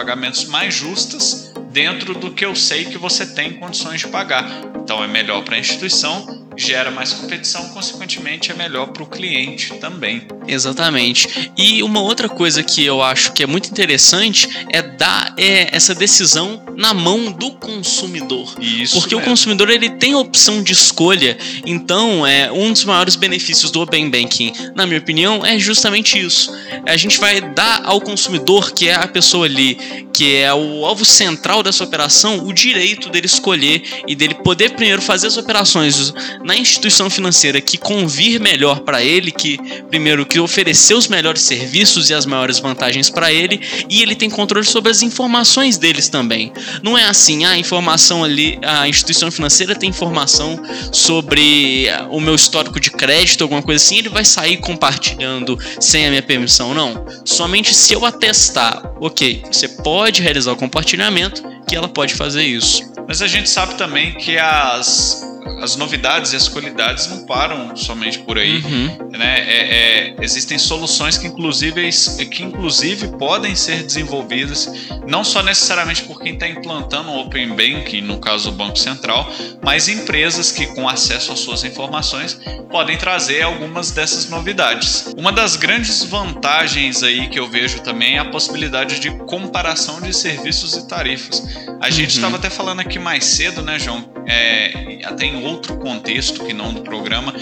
mais 0.46 0.75
justas 0.75 1.52
dentro 1.70 2.14
do 2.14 2.30
que 2.30 2.44
eu 2.44 2.54
sei 2.54 2.84
que 2.84 2.98
você 2.98 3.26
tem 3.26 3.54
condições 3.54 4.00
de 4.00 4.08
pagar. 4.08 4.46
Então 4.76 5.02
é 5.02 5.08
melhor 5.08 5.42
para 5.42 5.56
a 5.56 5.58
instituição 5.58 6.38
gera 6.58 6.90
mais 6.90 7.12
competição, 7.12 7.69
consequentemente 7.69 8.50
é 8.50 8.55
melhor 8.55 8.88
para 8.88 9.02
o 9.02 9.06
cliente 9.06 9.75
também. 9.75 10.26
Exatamente. 10.46 11.52
E 11.56 11.82
uma 11.84 12.00
outra 12.00 12.28
coisa 12.28 12.62
que 12.62 12.85
eu 12.85 13.00
acho 13.00 13.33
que 13.33 13.44
é 13.44 13.47
muito 13.47 13.71
interessante 13.71 14.49
é 14.71 14.83
dar 14.83 15.35
é, 15.37 15.75
essa 15.75 15.94
decisão 15.94 16.62
na 16.76 16.92
mão 16.92 17.30
do 17.30 17.52
consumidor. 17.52 18.54
Isso 18.61 18.99
Porque 18.99 19.14
mesmo. 19.14 19.26
o 19.26 19.30
consumidor 19.30 19.71
ele 19.71 19.90
tem 19.90 20.14
a 20.14 20.18
opção 20.18 20.62
de 20.62 20.73
escolha. 20.73 21.38
Então, 21.64 22.26
é 22.26 22.50
um 22.50 22.73
dos 22.73 22.85
maiores 22.85 23.14
benefícios 23.14 23.71
do 23.71 23.80
Open 23.80 24.11
Banking, 24.11 24.52
na 24.75 24.87
minha 24.87 24.99
opinião, 24.99 25.44
é 25.47 25.59
justamente 25.59 26.18
isso. 26.18 26.52
A 26.87 26.97
gente 26.97 27.18
vai 27.18 27.40
dar 27.40 27.83
ao 27.85 28.00
consumidor, 28.00 28.73
que 28.73 28.88
é 28.88 28.94
a 28.94 29.06
pessoa 29.06 29.47
ali, 29.47 30.09
que 30.12 30.37
é 30.37 30.52
o 30.52 30.85
alvo 30.85 31.04
central 31.04 31.62
dessa 31.62 31.85
operação, 31.85 32.44
o 32.44 32.52
direito 32.52 33.09
dele 33.09 33.26
escolher 33.26 33.83
e 34.06 34.16
dele 34.16 34.35
poder 34.35 34.71
primeiro 34.71 35.00
fazer 35.00 35.28
as 35.28 35.37
operações 35.37 36.12
na 36.49 36.57
instituição 36.57 37.11
financeira 37.11 37.61
que 37.61 37.76
convir 37.76 38.40
melhor 38.40 38.81
para 38.81 39.05
ele, 39.05 39.31
que 39.31 39.59
primeiro 39.90 40.25
que 40.25 40.40
oferecer 40.40 40.95
os 40.95 41.07
melhores 41.07 41.43
serviços 41.43 42.09
e 42.09 42.14
as 42.14 42.25
maiores 42.25 42.59
vantagens 42.59 43.11
para 43.11 43.31
ele, 43.31 43.61
e 43.87 44.00
ele 44.00 44.14
tem 44.14 44.31
controle 44.31 44.64
sobre 44.64 44.90
as 44.90 45.02
informações 45.02 45.76
deles 45.76 46.09
também. 46.09 46.50
Não 46.83 46.97
é 46.97 47.05
assim, 47.05 47.45
a 47.45 47.59
informação 47.59 48.25
ali, 48.25 48.59
a 48.62 48.88
instituição 48.88 49.31
financeira 49.31 49.75
tem 49.75 49.90
informação 49.90 50.59
sobre 50.90 51.85
o 52.09 52.19
meu 52.19 52.35
histórico 52.35 52.81
de 52.81 52.90
crédito, 52.90 53.43
alguma 53.43 53.61
coisa 53.61 53.85
assim, 53.85 53.99
ele 53.99 54.09
vai 54.09 54.25
sair 54.25 54.57
compartilhando 54.57 55.59
sem 55.78 56.07
a 56.07 56.09
minha 56.09 56.23
permissão, 56.23 56.73
não. 56.73 57.05
Somente 57.26 57.75
se 57.75 57.93
eu 57.93 58.07
atestar, 58.07 58.90
ok, 58.99 59.43
você 59.52 59.69
pode 59.69 60.23
realizar 60.23 60.52
o 60.52 60.57
compartilhamento, 60.57 61.43
que 61.69 61.76
ela 61.76 61.88
pode 61.88 62.14
fazer 62.14 62.45
isso. 62.45 62.90
Mas 63.07 63.21
a 63.21 63.26
gente 63.26 63.50
sabe 63.50 63.75
também 63.75 64.14
que 64.14 64.38
as 64.38 65.28
as 65.62 65.77
novidades 65.77 66.33
e 66.33 66.37
as 66.37 66.49
qualidades 66.49 67.07
não 67.09 67.25
param 67.27 67.77
somente 67.77 68.19
por 68.21 68.38
aí. 68.38 68.62
Uhum. 68.62 69.11
Né? 69.11 69.41
É, 69.41 70.11
é, 70.11 70.17
existem 70.21 70.59
soluções 70.59 71.19
que 71.19 71.27
inclusive, 71.27 71.91
que 72.31 72.43
inclusive 72.43 73.09
podem 73.19 73.55
ser 73.55 73.83
desenvolvidas 73.83 74.71
não 75.07 75.25
só 75.25 75.43
necessariamente 75.43 76.03
por 76.03 76.21
quem 76.21 76.35
está 76.35 76.49
implantando 76.49 77.11
o 77.11 77.21
Open 77.21 77.49
Banking, 77.49 78.03
no 78.03 78.19
caso 78.19 78.50
do 78.50 78.57
Banco 78.57 78.79
Central, 78.79 79.31
mas 79.62 79.88
empresas 79.88 80.53
que 80.53 80.67
com 80.67 80.88
acesso 80.88 81.33
às 81.33 81.41
suas 81.41 81.65
informações 81.65 82.38
podem 82.71 82.97
trazer 82.97 83.43
algumas 83.43 83.91
dessas 83.91 84.29
novidades. 84.29 85.12
Uma 85.17 85.33
das 85.33 85.57
grandes 85.57 86.03
vantagens 86.05 87.03
aí 87.03 87.29
que 87.29 87.38
eu 87.38 87.49
vejo 87.49 87.81
também 87.81 88.17
é 88.17 88.19
a 88.19 88.25
possibilidade 88.25 89.00
de 89.00 89.11
comparação 89.27 90.00
de 90.00 90.12
serviços 90.15 90.75
e 90.75 90.87
tarifas. 90.87 91.43
A 91.81 91.91
gente 91.91 92.11
estava 92.11 92.35
uhum. 92.35 92.38
até 92.38 92.50
falando 92.50 92.81
aqui 92.81 92.99
mais 92.99 93.25
cedo, 93.25 93.62
né, 93.62 93.79
João? 93.79 94.12
É, 94.27 94.99
até 95.05 95.25
em 95.25 95.43
outro 95.49 95.76
contexto 95.76 96.45
que 96.45 96.52
não 96.52 96.73
do 96.73 96.83
programa, 96.83 97.35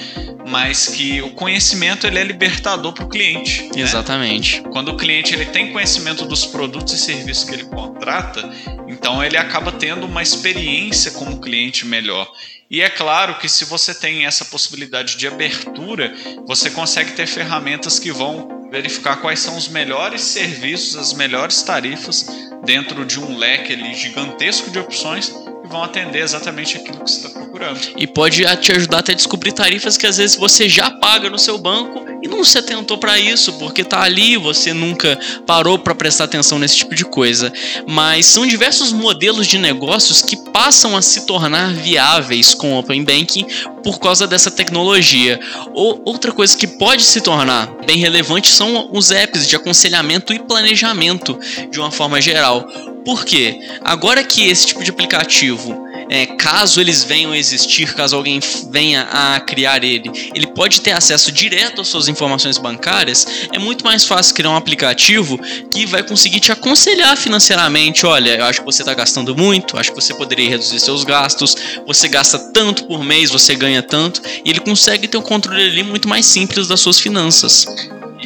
mas 0.49 0.89
que 0.89 1.21
o 1.23 1.31
conhecimento 1.31 2.07
ele 2.07 2.19
é 2.19 2.25
libertador 2.25 2.93
para 2.93 3.05
o 3.05 3.09
cliente. 3.09 3.65
Né? 3.75 3.83
Exatamente. 3.83 4.63
Quando 4.73 4.91
o 4.91 4.97
cliente 4.97 5.35
ele 5.35 5.47
tem 5.47 5.73
conhecimento 5.73 6.25
dos 6.25 6.47
produtos 6.47 6.95
e 6.95 6.99
serviços 6.99 7.45
que 7.45 7.55
ele 7.55 7.65
contrata, 7.65 8.49
então 8.87 9.23
ele 9.23 9.37
acaba 9.37 9.73
tendo 9.73 10.07
uma 10.07 10.23
experiência 10.23 11.11
como 11.13 11.41
cliente 11.41 11.85
melhor. 11.85 12.31
E 12.71 12.83
é 12.83 12.89
claro 12.89 13.39
que 13.39 13.49
se 13.49 13.65
você 13.65 13.95
tem 13.95 14.27
essa 14.27 14.45
possibilidade 14.45 15.17
de 15.17 15.27
abertura, 15.27 16.15
você 16.47 16.71
consegue 16.71 17.13
ter 17.13 17.27
ferramentas 17.27 17.99
que 17.99 18.11
vão 18.11 18.69
verificar 18.71 19.17
quais 19.17 19.39
são 19.39 19.57
os 19.57 19.69
melhores 19.69 20.21
serviços, 20.23 20.97
as 20.97 21.13
melhores 21.13 21.63
tarifas 21.63 22.27
dentro 22.65 23.05
de 23.05 23.21
um 23.21 23.37
leque 23.37 23.73
ali 23.73 23.95
gigantesco 23.95 24.71
de 24.71 24.79
opções 24.79 25.33
vão 25.69 25.83
atender 25.83 26.23
exatamente 26.23 26.77
aquilo 26.77 27.05
que 27.05 27.11
você 27.11 27.27
está 27.27 27.39
procurando. 27.39 27.81
E 27.97 28.07
pode 28.07 28.43
te 28.61 28.73
ajudar 28.73 28.99
até 28.99 29.13
a 29.13 29.15
descobrir 29.15 29.53
tarifas 29.53 29.97
que 29.97 30.07
às 30.07 30.17
vezes 30.17 30.37
você 30.37 30.69
já 30.69 30.91
paga 30.91 31.29
no 31.29 31.39
seu 31.39 31.59
banco 31.59 32.05
e 32.23 32.29
não 32.29 32.43
se 32.45 32.59
atentou 32.59 32.99
para 32.99 33.19
isso, 33.19 33.53
porque 33.55 33.85
tá 33.85 34.03
ali, 34.03 34.37
você 34.37 34.73
nunca 34.73 35.19
parou 35.47 35.79
para 35.79 35.95
prestar 35.95 36.25
atenção 36.25 36.59
nesse 36.59 36.77
tipo 36.77 36.95
de 36.95 37.05
coisa. 37.05 37.53
Mas 37.87 38.27
são 38.27 38.47
diversos 38.47 38.93
modelos 38.93 39.47
de 39.47 39.59
negócios 39.59 40.23
que 40.23 40.37
passam 40.51 40.97
a 40.97 41.03
se 41.03 41.27
tornar 41.27 41.73
viáveis 41.73 42.55
com 42.55 42.73
o 42.73 42.79
Open 42.79 43.05
Banking 43.05 43.47
por 43.83 43.99
causa 43.99 44.27
dessa 44.27 44.51
tecnologia. 44.51 45.39
Ou 45.73 46.03
outra 46.05 46.33
coisa 46.33 46.57
que 46.57 46.67
pode 46.67 47.03
se 47.03 47.21
tornar 47.21 47.67
bem 47.87 47.99
relevante 47.99 48.51
são 48.51 48.89
os 48.93 49.11
apps 49.11 49.47
de 49.47 49.57
aconselhamento 49.57 50.33
e 50.33 50.39
planejamento 50.39 51.39
de 51.71 51.79
uma 51.79 51.91
forma 51.91 52.21
geral. 52.21 52.67
Por 53.07 53.25
quê? 53.25 53.61
Agora 53.85 54.25
que 54.25 54.49
esse 54.49 54.67
tipo 54.67 54.83
de 54.83 54.91
aplicativo 54.91 55.87
é, 56.11 56.27
caso 56.27 56.81
eles 56.81 57.05
venham 57.05 57.31
a 57.31 57.39
existir, 57.39 57.95
caso 57.95 58.17
alguém 58.17 58.41
venha 58.69 59.03
a 59.03 59.39
criar 59.39 59.85
ele, 59.85 60.11
ele 60.35 60.49
pode 60.49 60.81
ter 60.81 60.91
acesso 60.91 61.31
direto 61.31 61.81
às 61.81 61.87
suas 61.87 62.09
informações 62.09 62.59
bancárias, 62.59 63.25
é 63.53 63.61
muito 63.61 63.85
mais 63.85 64.05
fácil 64.05 64.35
criar 64.35 64.51
um 64.51 64.57
aplicativo 64.57 65.39
que 65.71 65.87
vai 65.87 66.03
conseguir 66.03 66.41
te 66.41 66.51
aconselhar 66.51 67.17
financeiramente. 67.17 68.05
Olha, 68.05 68.39
eu 68.39 68.45
acho 68.45 68.59
que 68.59 68.67
você 68.67 68.83
está 68.83 68.93
gastando 68.93 69.37
muito, 69.37 69.79
acho 69.79 69.91
que 69.91 70.01
você 70.01 70.13
poderia 70.13 70.49
reduzir 70.49 70.81
seus 70.81 71.05
gastos, 71.05 71.57
você 71.87 72.09
gasta 72.09 72.41
tanto 72.53 72.87
por 72.87 73.05
mês, 73.05 73.31
você 73.31 73.55
ganha 73.55 73.85
tanto, 73.85 74.21
e 74.45 74.51
ele 74.51 74.59
consegue 74.59 75.07
ter 75.07 75.17
um 75.17 75.23
controle 75.23 75.63
ali 75.63 75.85
muito 75.85 76.09
mais 76.09 76.27
simples 76.27 76.67
das 76.67 76.81
suas 76.81 76.99
finanças. 76.99 77.67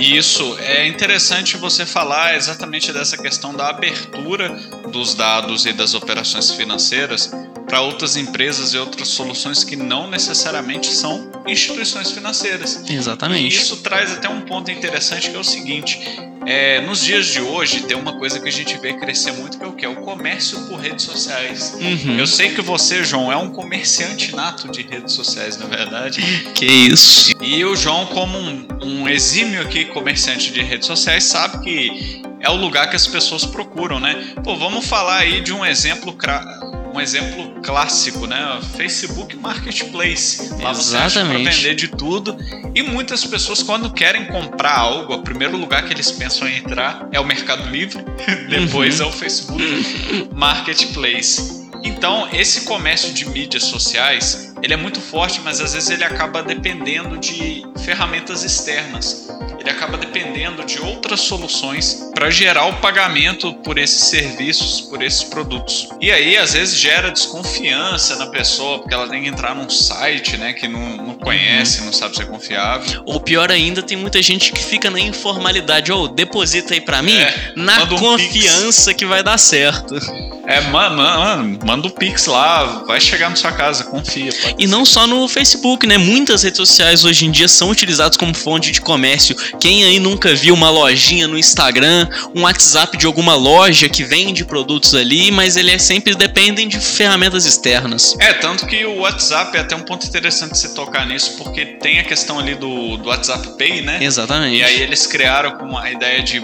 Isso 0.01 0.57
é 0.59 0.87
interessante 0.87 1.59
você 1.59 1.85
falar 1.85 2.35
exatamente 2.35 2.91
dessa 2.91 3.19
questão 3.19 3.55
da 3.55 3.69
abertura 3.69 4.49
dos 4.91 5.15
dados 5.15 5.67
e 5.67 5.75
das 5.75 5.93
operações 5.93 6.51
financeiras 6.53 7.31
para 7.67 7.83
outras 7.83 8.17
empresas 8.17 8.73
e 8.73 8.79
outras 8.79 9.09
soluções 9.09 9.63
que 9.63 9.77
não 9.77 10.09
necessariamente 10.09 10.87
são 10.87 11.31
instituições 11.47 12.11
financeiras. 12.11 12.83
Exatamente. 12.89 13.45
E 13.45 13.49
isso 13.49 13.77
traz 13.77 14.11
até 14.11 14.29
um 14.29 14.41
ponto 14.41 14.71
interessante 14.71 15.31
que 15.31 15.37
é 15.37 15.39
o 15.39 15.45
seguinte: 15.45 16.01
é, 16.47 16.81
nos 16.81 17.05
dias 17.05 17.27
de 17.27 17.41
hoje 17.41 17.83
tem 17.83 17.97
uma 17.97 18.15
coisa 18.15 18.41
que 18.41 18.49
a 18.49 18.53
gente 18.53 18.77
vê 18.79 18.95
crescer 18.95 19.33
muito 19.33 19.59
que 19.59 19.65
é 19.65 19.69
o 19.69 19.73
que 19.73 19.85
é 19.85 19.89
o 19.89 19.97
comércio 19.97 20.67
por 20.67 20.79
redes 20.79 21.05
sociais. 21.05 21.75
Uhum. 21.75 22.19
Eu 22.19 22.27
sei 22.27 22.55
que 22.55 22.63
você, 22.63 23.05
João, 23.05 23.31
é 23.31 23.37
um 23.37 23.51
comerciante 23.51 24.35
nato 24.35 24.69
de 24.69 24.83
redes 24.83 25.15
sociais, 25.15 25.59
na 25.59 25.67
verdade. 25.67 26.21
Que 26.55 26.67
isso? 26.67 27.33
E 27.41 27.65
o 27.65 27.77
João, 27.77 28.07
como 28.07 28.39
um, 28.39 28.67
um 28.83 29.09
exímio 29.09 29.61
aqui 29.63 29.87
comerciante 29.87 30.53
de 30.53 30.63
redes 30.63 30.87
sociais, 30.87 31.25
sabe 31.25 31.63
que 31.63 32.23
é 32.41 32.49
o 32.49 32.57
lugar 32.57 32.89
que 32.89 32.97
as 32.97 33.07
pessoas 33.07 33.45
procuram, 33.45 34.01
né? 34.01 34.35
Pô, 34.43 34.57
vamos 34.57 34.87
falar 34.87 35.19
aí 35.19 35.41
de 35.41 35.53
um 35.53 35.65
exemplo 35.65 36.13
um 36.93 37.01
exemplo 37.01 37.61
clássico, 37.63 38.27
né? 38.27 38.61
Facebook 38.77 39.37
Marketplace. 39.37 40.55
Lá 40.61 40.73
você 40.73 40.97
acha 40.97 41.25
para 41.25 41.39
vender 41.39 41.75
de 41.75 41.89
tudo. 41.89 42.37
E 42.75 42.83
muitas 42.83 43.25
pessoas, 43.25 43.63
quando 43.63 43.93
querem 43.93 44.27
comprar 44.27 44.79
algo, 44.79 45.15
o 45.15 45.23
primeiro 45.23 45.57
lugar 45.57 45.85
que 45.87 45.93
eles 45.93 46.11
pensam 46.11 46.49
em 46.49 46.59
entrar 46.59 47.09
é 47.13 47.21
o 47.21 47.25
Mercado 47.25 47.69
Livre, 47.69 48.05
depois 48.49 49.01
uhum. 49.01 49.07
é 49.07 49.09
o 49.09 49.13
Facebook 49.13 50.29
Marketplace. 50.35 51.61
Então, 51.83 52.29
esse 52.33 52.63
comércio 52.63 53.13
de 53.13 53.27
mídias 53.29 53.65
sociais, 53.65 54.55
ele 54.63 54.75
é 54.75 54.77
muito 54.77 55.01
forte, 55.01 55.41
mas 55.41 55.61
às 55.61 55.73
vezes 55.73 55.89
ele 55.89 56.05
acaba 56.05 56.43
dependendo 56.43 57.17
de 57.17 57.65
ferramentas 57.85 58.45
externas 58.45 59.29
ele 59.61 59.71
acaba 59.71 59.99
dependendo 59.99 60.65
de 60.65 60.81
outras 60.81 61.21
soluções 61.21 62.11
para 62.15 62.31
gerar 62.31 62.65
o 62.65 62.75
pagamento 62.81 63.53
por 63.55 63.79
esses 63.79 64.05
serviços, 64.05 64.81
por 64.81 65.03
esses 65.03 65.23
produtos. 65.23 65.89
E 66.01 66.11
aí, 66.11 66.37
às 66.39 66.55
vezes, 66.55 66.79
gera 66.79 67.11
desconfiança 67.11 68.17
na 68.17 68.27
pessoa, 68.29 68.79
porque 68.79 68.95
ela 68.95 69.07
tem 69.07 69.23
que 69.23 69.29
entrar 69.29 69.55
num 69.55 69.69
site 69.69 70.39
né, 70.39 70.55
que 70.55 70.67
não, 70.67 70.97
não 70.97 71.15
conhece, 71.15 71.81
uhum. 71.81 71.87
não 71.87 71.93
sabe 71.93 72.17
se 72.17 72.23
é 72.23 72.25
confiável. 72.25 73.03
Ou 73.05 73.21
pior 73.21 73.51
ainda, 73.53 73.83
tem 73.83 73.97
muita 73.97 74.23
gente 74.23 74.51
que 74.51 74.65
fica 74.65 74.91
na 74.91 74.99
informalidade. 74.99 75.93
Ou 75.93 76.05
oh, 76.05 76.09
deposita 76.09 76.73
aí 76.73 76.81
para 76.81 77.03
mim, 77.03 77.19
é, 77.19 77.53
na 77.55 77.85
um 77.85 77.99
confiança 77.99 78.95
que 78.95 79.05
vai 79.05 79.23
dar 79.23 79.37
certo. 79.37 79.95
É, 80.47 80.61
mano, 80.63 80.97
mano, 80.97 81.59
manda 81.65 81.87
o 81.87 81.91
Pix 81.91 82.27
lá, 82.27 82.83
vai 82.87 83.01
chegar 83.01 83.31
na 83.31 83.37
sua 83.37 83.53
casa, 83.53 83.85
confia. 83.85 84.33
E 84.59 84.67
não 84.67 84.85
só 84.85 85.07
no 85.07 85.29
Facebook, 85.29 85.87
né? 85.87 85.97
Muitas 85.97 86.43
redes 86.43 86.57
sociais 86.57 87.05
hoje 87.05 87.27
em 87.27 87.31
dia 87.31 87.47
são 87.47 87.71
utilizadas 87.71 88.17
como 88.17 88.35
fonte 88.35 88.73
de 88.73 88.81
comércio. 88.81 89.37
Quem 89.59 89.85
aí 89.85 89.99
nunca 89.99 90.35
viu 90.35 90.55
uma 90.55 90.71
lojinha 90.71 91.27
no 91.27 91.39
Instagram, 91.39 92.09
um 92.35 92.43
WhatsApp 92.43 92.97
de 92.97 93.07
alguma 93.07 93.35
loja 93.35 93.89
que 93.89 94.05
vende 94.05 94.45
produtos 94.45 94.95
ali, 94.95 95.31
mas 95.31 95.57
ele 95.57 95.71
é 95.71 95.79
sempre 95.79 96.15
dependem 96.15 96.69
de 96.69 96.79
ferramentas 96.79 97.45
externas. 97.45 98.17
É, 98.19 98.33
tanto 98.35 98.67
que 98.67 98.85
o 98.85 98.99
WhatsApp 98.99 99.57
é 99.57 99.61
até 99.61 99.75
um 99.75 99.83
ponto 99.83 100.07
interessante 100.07 100.57
você 100.57 100.75
tocar 100.75 101.07
nisso, 101.07 101.37
porque 101.39 101.65
tem 101.65 101.99
a 101.99 102.05
questão 102.05 102.39
ali 102.39 102.55
do, 102.55 102.97
do 102.97 103.09
WhatsApp 103.09 103.57
Pay, 103.57 103.83
né? 103.83 103.99
Exatamente. 104.03 104.59
E 104.59 104.63
aí 104.63 104.83
eles 104.83 105.07
criaram 105.07 105.53
com 105.53 105.77
a 105.77 105.91
ideia 105.91 106.23
de 106.23 106.41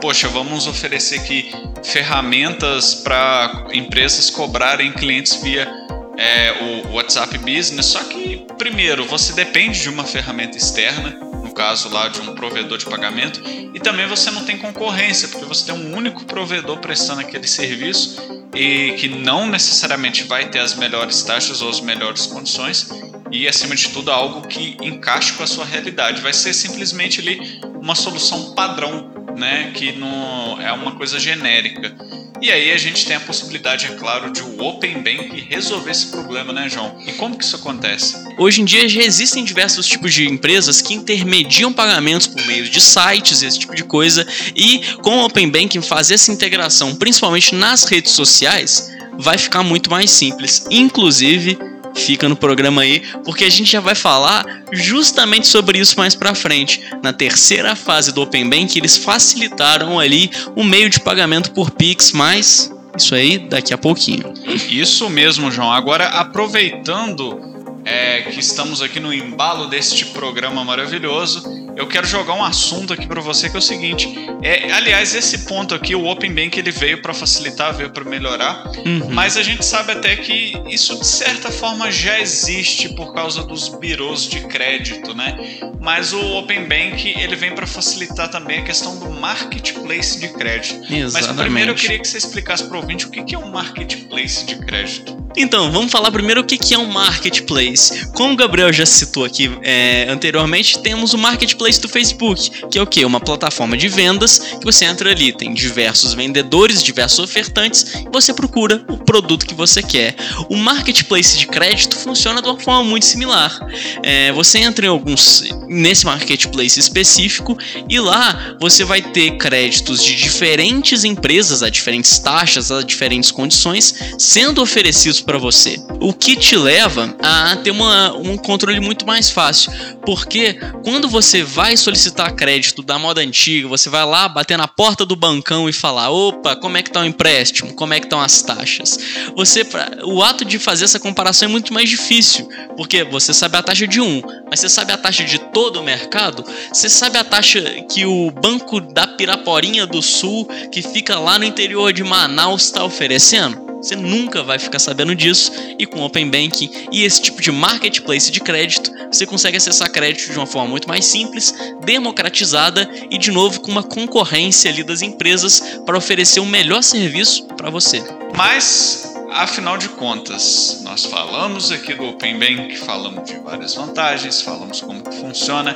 poxa, 0.00 0.28
vamos 0.28 0.66
oferecer 0.66 1.20
aqui 1.20 1.52
ferramentas 1.82 2.94
para 2.94 3.66
empresas 3.72 4.30
cobrarem 4.30 4.92
clientes 4.92 5.36
via 5.42 5.68
é, 6.16 6.84
o 6.86 6.94
WhatsApp 6.94 7.36
Business. 7.38 7.86
Só 7.86 8.02
que, 8.04 8.46
primeiro, 8.58 9.04
você 9.04 9.32
depende 9.32 9.80
de 9.80 9.88
uma 9.88 10.04
ferramenta 10.04 10.56
externa, 10.56 11.16
caso 11.60 11.90
lá 11.90 12.08
de 12.08 12.22
um 12.22 12.34
provedor 12.34 12.78
de 12.78 12.86
pagamento, 12.86 13.42
e 13.74 13.78
também 13.78 14.06
você 14.06 14.30
não 14.30 14.46
tem 14.46 14.56
concorrência, 14.56 15.28
porque 15.28 15.44
você 15.44 15.66
tem 15.66 15.74
um 15.74 15.94
único 15.94 16.24
provedor 16.24 16.78
prestando 16.78 17.20
aquele 17.20 17.46
serviço 17.46 18.18
e 18.54 18.92
que 18.98 19.10
não 19.10 19.46
necessariamente 19.46 20.24
vai 20.24 20.48
ter 20.48 20.60
as 20.60 20.74
melhores 20.74 21.22
taxas 21.22 21.60
ou 21.60 21.68
as 21.68 21.78
melhores 21.80 22.24
condições 22.24 22.88
e 23.30 23.46
acima 23.46 23.76
de 23.76 23.90
tudo 23.90 24.10
algo 24.10 24.48
que 24.48 24.78
encaixe 24.80 25.34
com 25.34 25.42
a 25.42 25.46
sua 25.46 25.66
realidade. 25.66 26.22
Vai 26.22 26.32
ser 26.32 26.54
simplesmente 26.54 27.20
ali 27.20 27.60
uma 27.78 27.94
solução 27.94 28.54
padrão 28.54 29.10
né, 29.36 29.70
que 29.74 29.92
não 29.92 30.58
é 30.62 30.72
uma 30.72 30.92
coisa 30.92 31.20
genérica. 31.20 31.94
E 32.42 32.50
aí 32.50 32.72
a 32.72 32.78
gente 32.78 33.04
tem 33.04 33.16
a 33.16 33.20
possibilidade, 33.20 33.84
é 33.84 33.94
claro, 33.96 34.32
de 34.32 34.40
o 34.40 34.64
Open 34.64 35.02
Bank 35.02 35.46
resolver 35.50 35.90
esse 35.90 36.06
problema, 36.06 36.54
né, 36.54 36.70
João? 36.70 36.96
E 37.06 37.12
como 37.12 37.36
que 37.36 37.44
isso 37.44 37.56
acontece? 37.56 38.16
Hoje 38.38 38.62
em 38.62 38.64
dia 38.64 38.88
já 38.88 39.02
existem 39.02 39.44
diversos 39.44 39.86
tipos 39.86 40.14
de 40.14 40.26
empresas 40.26 40.80
que 40.80 40.94
intermediam 40.94 41.70
pagamentos 41.70 42.26
por 42.26 42.42
meio 42.46 42.66
de 42.66 42.80
sites, 42.80 43.42
esse 43.42 43.58
tipo 43.58 43.74
de 43.74 43.84
coisa, 43.84 44.26
e 44.56 44.80
com 45.02 45.18
o 45.18 45.24
Open 45.26 45.50
Banking 45.50 45.82
fazer 45.82 46.14
essa 46.14 46.32
integração, 46.32 46.94
principalmente 46.94 47.54
nas 47.54 47.84
redes 47.84 48.12
sociais, 48.12 48.90
vai 49.18 49.36
ficar 49.36 49.62
muito 49.62 49.90
mais 49.90 50.10
simples. 50.10 50.64
Inclusive, 50.70 51.58
fica 51.94 52.28
no 52.28 52.36
programa 52.36 52.82
aí, 52.82 53.02
porque 53.24 53.44
a 53.44 53.50
gente 53.50 53.70
já 53.70 53.80
vai 53.80 53.94
falar 53.94 54.44
justamente 54.72 55.46
sobre 55.46 55.78
isso 55.78 55.94
mais 55.96 56.14
para 56.14 56.34
frente. 56.34 56.80
Na 57.02 57.12
terceira 57.12 57.74
fase 57.74 58.12
do 58.12 58.22
Open 58.22 58.48
Bank, 58.48 58.78
eles 58.78 58.96
facilitaram 58.96 59.98
ali 59.98 60.30
o 60.54 60.64
meio 60.64 60.88
de 60.88 61.00
pagamento 61.00 61.52
por 61.52 61.70
Pix, 61.70 62.12
mas 62.12 62.72
isso 62.96 63.14
aí 63.14 63.38
daqui 63.38 63.72
a 63.72 63.78
pouquinho. 63.78 64.32
Isso 64.68 65.08
mesmo, 65.08 65.50
João. 65.50 65.72
Agora 65.72 66.06
aproveitando 66.06 67.49
é, 67.84 68.22
que 68.22 68.40
estamos 68.40 68.82
aqui 68.82 69.00
no 69.00 69.12
embalo 69.12 69.66
deste 69.66 70.06
programa 70.06 70.64
maravilhoso, 70.64 71.60
eu 71.76 71.86
quero 71.86 72.06
jogar 72.06 72.34
um 72.34 72.44
assunto 72.44 72.92
aqui 72.92 73.06
para 73.06 73.20
você 73.20 73.48
que 73.48 73.56
é 73.56 73.58
o 73.58 73.62
seguinte. 73.62 74.08
É, 74.42 74.70
aliás, 74.72 75.14
esse 75.14 75.46
ponto 75.46 75.74
aqui, 75.74 75.94
o 75.94 76.06
Open 76.06 76.32
Bank, 76.34 76.58
ele 76.58 76.70
veio 76.70 77.00
para 77.00 77.14
facilitar, 77.14 77.74
veio 77.74 77.90
para 77.90 78.04
melhorar, 78.04 78.70
uhum. 78.84 79.08
mas 79.10 79.36
a 79.36 79.42
gente 79.42 79.64
sabe 79.64 79.92
até 79.92 80.16
que 80.16 80.60
isso 80.68 80.98
de 80.98 81.06
certa 81.06 81.50
forma 81.50 81.90
já 81.90 82.20
existe 82.20 82.90
por 82.90 83.14
causa 83.14 83.42
dos 83.42 83.68
birôs 83.68 84.28
de 84.28 84.40
crédito, 84.40 85.14
né? 85.14 85.38
Mas 85.80 86.12
o 86.12 86.20
Open 86.36 86.68
Bank 86.68 87.08
ele 87.18 87.36
vem 87.36 87.54
para 87.54 87.66
facilitar 87.66 88.28
também 88.28 88.58
a 88.58 88.62
questão 88.62 88.98
do 88.98 89.08
marketplace 89.10 90.20
de 90.20 90.28
crédito. 90.28 90.92
Exatamente. 90.92 91.12
Mas 91.12 91.26
primeiro 91.28 91.70
eu 91.70 91.74
queria 91.74 91.98
que 91.98 92.08
você 92.08 92.18
explicasse 92.18 92.64
para 92.64 92.76
o 92.76 92.80
ouvinte 92.80 93.06
o 93.06 93.10
que 93.10 93.34
é 93.34 93.38
um 93.38 93.50
marketplace 93.50 94.44
de 94.44 94.56
crédito. 94.56 95.16
Então, 95.36 95.70
vamos 95.70 95.92
falar 95.92 96.10
primeiro 96.10 96.40
o 96.40 96.44
que 96.44 96.74
é 96.74 96.78
um 96.78 96.86
marketplace. 96.86 98.06
Como 98.12 98.34
o 98.34 98.36
Gabriel 98.36 98.72
já 98.72 98.84
citou 98.84 99.24
aqui 99.24 99.50
é, 99.62 100.06
anteriormente, 100.08 100.78
temos 100.80 101.14
o 101.14 101.18
marketplace 101.18 101.80
do 101.80 101.88
Facebook, 101.88 102.50
que 102.68 102.78
é 102.78 102.82
o 102.82 102.86
que? 102.86 103.04
Uma 103.04 103.20
plataforma 103.20 103.76
de 103.76 103.88
vendas 103.88 104.38
que 104.38 104.64
você 104.64 104.84
entra 104.84 105.10
ali, 105.10 105.32
tem 105.32 105.54
diversos 105.54 106.14
vendedores, 106.14 106.82
diversos 106.82 107.20
ofertantes, 107.20 107.94
e 107.94 108.08
você 108.12 108.34
procura 108.34 108.84
o 108.88 108.98
produto 108.98 109.46
que 109.46 109.54
você 109.54 109.82
quer. 109.82 110.16
O 110.48 110.56
Marketplace 110.56 111.38
de 111.38 111.46
crédito 111.46 111.96
funciona 111.96 112.42
de 112.42 112.48
uma 112.48 112.58
forma 112.58 112.84
muito 112.84 113.06
similar. 113.06 113.58
É, 114.02 114.32
você 114.32 114.58
entra 114.58 114.86
em 114.86 114.88
alguns 114.88 115.44
nesse 115.68 116.04
Marketplace 116.04 116.78
específico 116.78 117.56
e 117.88 117.98
lá 118.00 118.56
você 118.60 118.84
vai 118.84 119.00
ter 119.00 119.36
créditos 119.36 120.04
de 120.04 120.16
diferentes 120.16 121.04
empresas 121.04 121.62
a 121.62 121.70
diferentes 121.70 122.18
taxas, 122.18 122.70
a 122.72 122.82
diferentes 122.82 123.30
condições 123.30 123.94
sendo 124.18 124.60
oferecidos 124.60 125.19
para 125.22 125.38
você. 125.38 125.76
O 126.00 126.12
que 126.12 126.36
te 126.36 126.56
leva 126.56 127.14
a 127.22 127.56
ter 127.56 127.70
uma, 127.70 128.12
um 128.16 128.36
controle 128.36 128.80
muito 128.80 129.06
mais 129.06 129.30
fácil, 129.30 129.72
porque 130.04 130.54
quando 130.84 131.08
você 131.08 131.42
vai 131.42 131.76
solicitar 131.76 132.34
crédito 132.34 132.82
da 132.82 132.98
moda 132.98 133.20
antiga, 133.20 133.68
você 133.68 133.88
vai 133.88 134.04
lá 134.04 134.28
bater 134.28 134.56
na 134.56 134.68
porta 134.68 135.04
do 135.04 135.16
bancão 135.16 135.68
e 135.68 135.72
falar: 135.72 136.10
opa, 136.10 136.56
como 136.56 136.76
é 136.76 136.82
que 136.82 136.90
tá 136.90 137.00
o 137.00 137.04
empréstimo? 137.04 137.74
Como 137.74 137.94
é 137.94 138.00
que 138.00 138.06
estão 138.06 138.20
as 138.20 138.42
taxas? 138.42 138.98
Você, 139.36 139.66
o 140.04 140.22
ato 140.22 140.44
de 140.44 140.58
fazer 140.58 140.84
essa 140.84 140.98
comparação 140.98 141.48
é 141.48 141.50
muito 141.50 141.72
mais 141.72 141.88
difícil, 141.88 142.48
porque 142.76 143.04
você 143.04 143.32
sabe 143.32 143.56
a 143.56 143.62
taxa 143.62 143.86
de 143.86 144.00
um, 144.00 144.22
mas 144.48 144.60
você 144.60 144.68
sabe 144.68 144.92
a 144.92 144.98
taxa 144.98 145.24
de 145.24 145.38
todo 145.38 145.80
o 145.80 145.82
mercado? 145.82 146.44
Você 146.72 146.88
sabe 146.88 147.18
a 147.18 147.24
taxa 147.24 147.60
que 147.92 148.04
o 148.04 148.30
Banco 148.30 148.80
da 148.80 149.06
Piraporinha 149.06 149.86
do 149.86 150.02
Sul, 150.02 150.46
que 150.72 150.82
fica 150.82 151.18
lá 151.18 151.38
no 151.38 151.44
interior 151.44 151.92
de 151.92 152.02
Manaus, 152.02 152.64
está 152.64 152.84
oferecendo? 152.84 153.69
Você 153.80 153.96
nunca 153.96 154.42
vai 154.42 154.58
ficar 154.58 154.78
sabendo 154.78 155.14
disso 155.14 155.52
e 155.78 155.86
com 155.86 156.02
Open 156.02 156.28
Banking 156.28 156.70
e 156.92 157.02
esse 157.02 157.22
tipo 157.22 157.40
de 157.40 157.50
marketplace 157.50 158.30
de 158.30 158.40
crédito, 158.40 158.90
você 159.10 159.24
consegue 159.24 159.56
acessar 159.56 159.90
crédito 159.90 160.30
de 160.30 160.38
uma 160.38 160.46
forma 160.46 160.68
muito 160.68 160.86
mais 160.86 161.04
simples, 161.06 161.54
democratizada 161.82 162.88
e 163.10 163.16
de 163.16 163.30
novo 163.30 163.60
com 163.60 163.70
uma 163.70 163.82
concorrência 163.82 164.70
ali 164.70 164.82
das 164.82 165.00
empresas 165.00 165.80
para 165.86 165.96
oferecer 165.96 166.40
o 166.40 166.42
um 166.42 166.46
melhor 166.46 166.82
serviço 166.82 167.44
para 167.56 167.70
você. 167.70 168.02
Mas 168.36 169.14
afinal 169.30 169.78
de 169.78 169.88
contas, 169.88 170.80
nós 170.82 171.04
falamos 171.04 171.70
aqui 171.70 171.94
do 171.94 172.04
Open 172.04 172.38
Bank, 172.38 172.76
falamos 172.78 173.30
de 173.30 173.38
várias 173.38 173.74
vantagens, 173.74 174.42
falamos 174.42 174.80
como 174.80 175.02
que 175.02 175.16
funciona, 175.16 175.74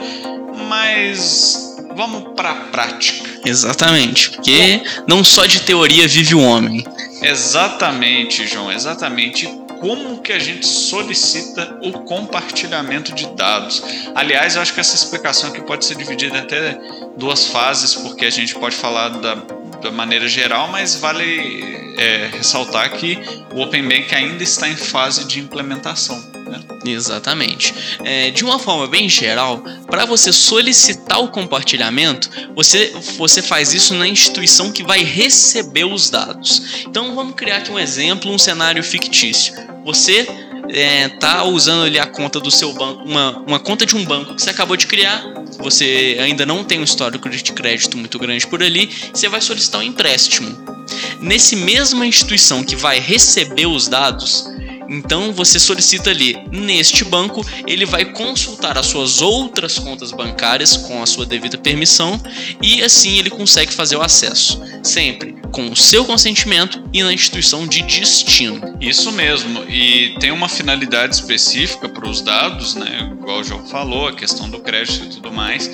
mas 0.68 1.76
vamos 1.96 2.34
para 2.34 2.50
a 2.50 2.54
prática. 2.66 3.30
Exatamente, 3.44 4.30
porque 4.30 4.82
não 5.06 5.22
só 5.22 5.46
de 5.46 5.60
teoria 5.60 6.08
vive 6.08 6.34
o 6.34 6.40
homem. 6.40 6.84
Exatamente, 7.28 8.46
João, 8.46 8.70
exatamente 8.70 9.46
como 9.80 10.22
que 10.22 10.32
a 10.32 10.38
gente 10.38 10.66
solicita 10.66 11.78
o 11.82 11.92
compartilhamento 12.04 13.14
de 13.14 13.26
dados. 13.34 13.82
Aliás, 14.14 14.56
eu 14.56 14.62
acho 14.62 14.72
que 14.72 14.80
essa 14.80 14.94
explicação 14.94 15.50
aqui 15.50 15.60
pode 15.60 15.84
ser 15.84 15.96
dividida 15.96 16.38
até 16.38 16.78
duas 17.16 17.46
fases, 17.48 17.94
porque 17.94 18.24
a 18.24 18.30
gente 18.30 18.54
pode 18.54 18.76
falar 18.76 19.08
da, 19.08 19.34
da 19.82 19.90
maneira 19.90 20.26
geral, 20.28 20.68
mas 20.68 20.96
vale 20.96 21.94
é, 21.98 22.30
ressaltar 22.32 22.90
que 22.92 23.18
o 23.52 23.60
Open 23.60 23.88
Bank 23.88 24.14
ainda 24.14 24.42
está 24.42 24.68
em 24.68 24.76
fase 24.76 25.26
de 25.26 25.40
implementação. 25.40 26.43
Exatamente. 26.84 27.74
É, 28.04 28.30
de 28.30 28.44
uma 28.44 28.58
forma 28.58 28.86
bem 28.86 29.08
geral, 29.08 29.62
para 29.86 30.04
você 30.04 30.32
solicitar 30.32 31.20
o 31.20 31.28
compartilhamento, 31.28 32.30
você, 32.54 32.92
você 33.16 33.40
faz 33.40 33.72
isso 33.72 33.94
na 33.94 34.06
instituição 34.06 34.70
que 34.70 34.82
vai 34.82 35.02
receber 35.02 35.84
os 35.84 36.10
dados. 36.10 36.84
Então 36.86 37.14
vamos 37.14 37.34
criar 37.34 37.58
aqui 37.58 37.70
um 37.70 37.78
exemplo, 37.78 38.30
um 38.30 38.38
cenário 38.38 38.82
fictício. 38.82 39.54
Você 39.84 40.26
é, 40.68 41.08
tá 41.08 41.44
usando 41.44 41.84
ali 41.84 41.98
a 41.98 42.06
conta 42.06 42.40
do 42.40 42.50
seu 42.50 42.72
banco, 42.72 43.04
uma, 43.04 43.38
uma 43.46 43.60
conta 43.60 43.84
de 43.84 43.96
um 43.96 44.04
banco 44.04 44.34
que 44.34 44.42
você 44.42 44.50
acabou 44.50 44.76
de 44.76 44.86
criar, 44.86 45.24
você 45.58 46.16
ainda 46.20 46.46
não 46.46 46.64
tem 46.64 46.80
um 46.80 46.84
histórico 46.84 47.28
de 47.28 47.42
crédito 47.52 47.96
muito 47.96 48.18
grande 48.18 48.46
por 48.46 48.62
ali, 48.62 48.90
você 49.12 49.28
vai 49.28 49.40
solicitar 49.40 49.80
um 49.80 49.84
empréstimo. 49.84 50.74
Nesse 51.20 51.56
mesma 51.56 52.06
instituição 52.06 52.62
que 52.62 52.76
vai 52.76 52.98
receber 52.98 53.66
os 53.66 53.88
dados, 53.88 54.46
então 54.88 55.32
você 55.32 55.58
solicita 55.58 56.10
ali 56.10 56.36
neste 56.50 57.04
banco, 57.04 57.44
ele 57.66 57.84
vai 57.84 58.04
consultar 58.04 58.78
as 58.78 58.86
suas 58.86 59.20
outras 59.20 59.78
contas 59.78 60.12
bancárias 60.12 60.76
com 60.76 61.02
a 61.02 61.06
sua 61.06 61.26
devida 61.26 61.58
permissão 61.58 62.20
e 62.62 62.82
assim 62.82 63.18
ele 63.18 63.30
consegue 63.30 63.72
fazer 63.72 63.96
o 63.96 64.02
acesso, 64.02 64.60
sempre 64.82 65.34
com 65.54 65.70
o 65.70 65.76
seu 65.76 66.04
consentimento 66.04 66.82
e 66.92 67.00
na 67.02 67.12
instituição 67.12 67.64
de 67.64 67.82
destino. 67.82 68.76
Isso 68.80 69.12
mesmo, 69.12 69.62
e 69.70 70.16
tem 70.18 70.32
uma 70.32 70.48
finalidade 70.48 71.14
específica 71.14 71.88
para 71.88 72.08
os 72.08 72.20
dados, 72.20 72.74
né? 72.74 73.08
Igual 73.12 73.38
o 73.38 73.44
João 73.44 73.64
falou, 73.64 74.08
a 74.08 74.12
questão 74.12 74.50
do 74.50 74.58
crédito 74.58 75.04
e 75.04 75.08
tudo 75.10 75.32
mais. 75.32 75.70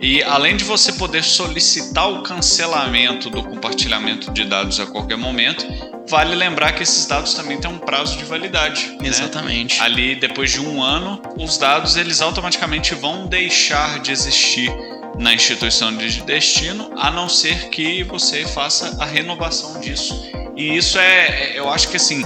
E 0.00 0.22
além 0.22 0.56
de 0.56 0.64
você 0.64 0.92
poder 0.92 1.24
solicitar 1.24 2.08
o 2.08 2.22
cancelamento 2.22 3.28
do 3.28 3.42
compartilhamento 3.42 4.30
de 4.30 4.44
dados 4.44 4.78
a 4.78 4.86
qualquer 4.86 5.16
momento, 5.16 5.66
vale 6.08 6.34
lembrar 6.34 6.72
que 6.72 6.82
esses 6.82 7.06
dados 7.06 7.34
também 7.34 7.58
têm 7.60 7.70
um 7.70 7.78
prazo 7.78 8.16
de 8.16 8.24
validade. 8.24 8.96
Né? 9.00 9.08
Exatamente. 9.08 9.78
Né? 9.78 9.84
Ali, 9.84 10.16
depois 10.16 10.50
de 10.50 10.60
um 10.60 10.82
ano, 10.82 11.20
os 11.38 11.58
dados 11.58 11.96
eles 11.96 12.20
automaticamente 12.20 12.94
vão 12.94 13.26
deixar 13.26 14.00
de 14.00 14.12
existir 14.12 14.70
na 15.18 15.32
instituição 15.32 15.96
de 15.96 16.20
destino, 16.22 16.90
a 16.96 17.10
não 17.10 17.28
ser 17.28 17.70
que 17.70 18.02
você 18.04 18.44
faça 18.44 19.02
a 19.02 19.06
renovação 19.06 19.80
disso. 19.80 20.30
E 20.54 20.76
isso 20.76 20.98
é, 20.98 21.52
eu 21.54 21.70
acho 21.70 21.88
que 21.88 21.96
assim, 21.96 22.22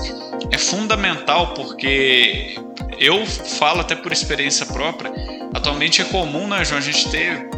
é 0.50 0.58
fundamental 0.58 1.54
porque 1.54 2.56
eu 2.98 3.24
falo 3.26 3.80
até 3.80 3.94
por 3.94 4.12
experiência 4.12 4.66
própria, 4.66 5.12
atualmente 5.54 6.02
é 6.02 6.04
comum, 6.04 6.48
né, 6.48 6.64
João, 6.64 6.78
a 6.78 6.82
gente 6.82 7.08
ter 7.10 7.48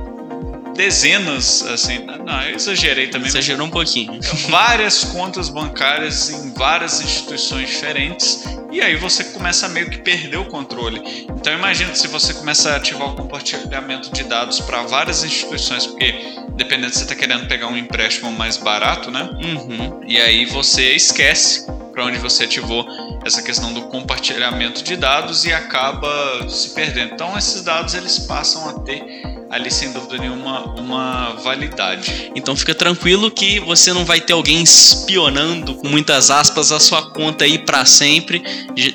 dezenas, 0.74 1.62
assim, 1.62 2.04
não, 2.04 2.42
eu 2.42 2.56
exagerei 2.56 3.08
também. 3.08 3.28
Exagerou 3.28 3.66
um 3.66 3.70
pouquinho. 3.70 4.18
Várias 4.48 5.04
contas 5.04 5.48
bancárias 5.48 6.30
em 6.30 6.52
várias 6.52 7.00
instituições 7.00 7.70
diferentes 7.70 8.44
e 8.72 8.80
aí 8.80 8.96
você 8.96 9.24
começa 9.24 9.66
a 9.66 9.68
meio 9.68 9.90
que 9.90 9.98
perder 9.98 10.38
o 10.38 10.46
controle. 10.46 11.02
Então 11.28 11.52
imagina 11.52 11.94
se 11.94 12.08
você 12.08 12.32
começa 12.32 12.70
a 12.70 12.76
ativar 12.76 13.08
o 13.08 13.14
compartilhamento 13.14 14.10
de 14.12 14.24
dados 14.24 14.60
para 14.60 14.82
várias 14.82 15.22
instituições, 15.22 15.86
porque 15.86 16.14
dependendo 16.54 16.92
se 16.92 16.98
você 16.98 17.04
está 17.04 17.14
querendo 17.14 17.46
pegar 17.46 17.68
um 17.68 17.76
empréstimo 17.76 18.32
mais 18.32 18.56
barato, 18.56 19.10
né? 19.10 19.28
Uhum. 19.44 20.00
E 20.06 20.18
aí 20.18 20.46
você 20.46 20.94
esquece 20.94 21.66
para 21.92 22.04
onde 22.04 22.18
você 22.18 22.44
ativou 22.44 22.86
essa 23.24 23.42
questão 23.42 23.72
do 23.72 23.82
compartilhamento 23.82 24.82
de 24.82 24.96
dados 24.96 25.44
e 25.44 25.52
acaba 25.52 26.48
se 26.48 26.70
perdendo. 26.70 27.14
Então 27.14 27.36
esses 27.36 27.62
dados 27.62 27.94
eles 27.94 28.18
passam 28.20 28.68
a 28.68 28.72
ter 28.80 29.22
ali 29.52 29.70
sem 29.70 29.92
dúvida 29.92 30.16
nenhuma 30.16 30.64
uma 30.80 31.34
validade. 31.34 32.32
Então 32.34 32.56
fica 32.56 32.74
tranquilo 32.74 33.30
que 33.30 33.60
você 33.60 33.92
não 33.92 34.04
vai 34.04 34.18
ter 34.18 34.32
alguém 34.32 34.62
espionando 34.62 35.74
com 35.74 35.88
muitas 35.88 36.30
aspas 36.30 36.72
a 36.72 36.80
sua 36.80 37.10
conta 37.10 37.44
aí 37.44 37.58
para 37.58 37.84
sempre. 37.84 38.42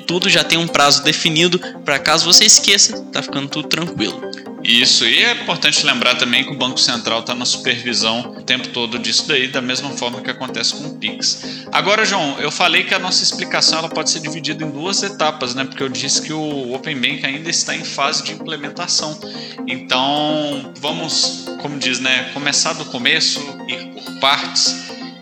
Tudo 0.07 0.27
já 0.27 0.43
tem 0.43 0.57
um 0.57 0.67
prazo 0.67 1.03
definido 1.03 1.59
para 1.85 1.99
caso 1.99 2.25
você 2.25 2.45
esqueça, 2.45 2.99
tá 3.13 3.21
ficando 3.21 3.47
tudo 3.47 3.67
tranquilo. 3.67 4.26
Isso, 4.67 5.05
e 5.05 5.23
é 5.23 5.31
importante 5.31 5.85
lembrar 5.85 6.15
também 6.15 6.43
que 6.43 6.51
o 6.51 6.53
Banco 6.53 6.77
Central 6.77 7.21
está 7.21 7.33
na 7.33 7.45
supervisão 7.45 8.35
o 8.37 8.43
tempo 8.43 8.67
todo 8.67 8.99
disso 8.99 9.25
daí, 9.25 9.47
da 9.47 9.61
mesma 9.61 9.91
forma 9.91 10.19
que 10.19 10.29
acontece 10.29 10.75
com 10.75 10.89
o 10.89 10.95
Pix. 10.97 11.63
Agora, 11.71 12.03
João, 12.03 12.37
eu 12.37 12.51
falei 12.51 12.83
que 12.83 12.93
a 12.93 12.99
nossa 12.99 13.23
explicação 13.23 13.79
ela 13.79 13.87
pode 13.87 14.09
ser 14.09 14.19
dividida 14.19 14.65
em 14.65 14.69
duas 14.69 15.01
etapas, 15.03 15.55
né? 15.55 15.63
Porque 15.63 15.81
eu 15.81 15.87
disse 15.87 16.21
que 16.21 16.33
o 16.33 16.73
Open 16.73 16.99
Bank 16.99 17.25
ainda 17.25 17.49
está 17.49 17.73
em 17.73 17.85
fase 17.85 18.23
de 18.23 18.33
implementação. 18.33 19.17
Então, 19.65 20.73
vamos, 20.81 21.45
como 21.61 21.79
diz, 21.79 22.01
né, 22.01 22.29
começar 22.33 22.73
do 22.73 22.83
começo, 22.83 23.39
ir 23.69 23.93
por 23.93 24.19
partes. 24.19 24.75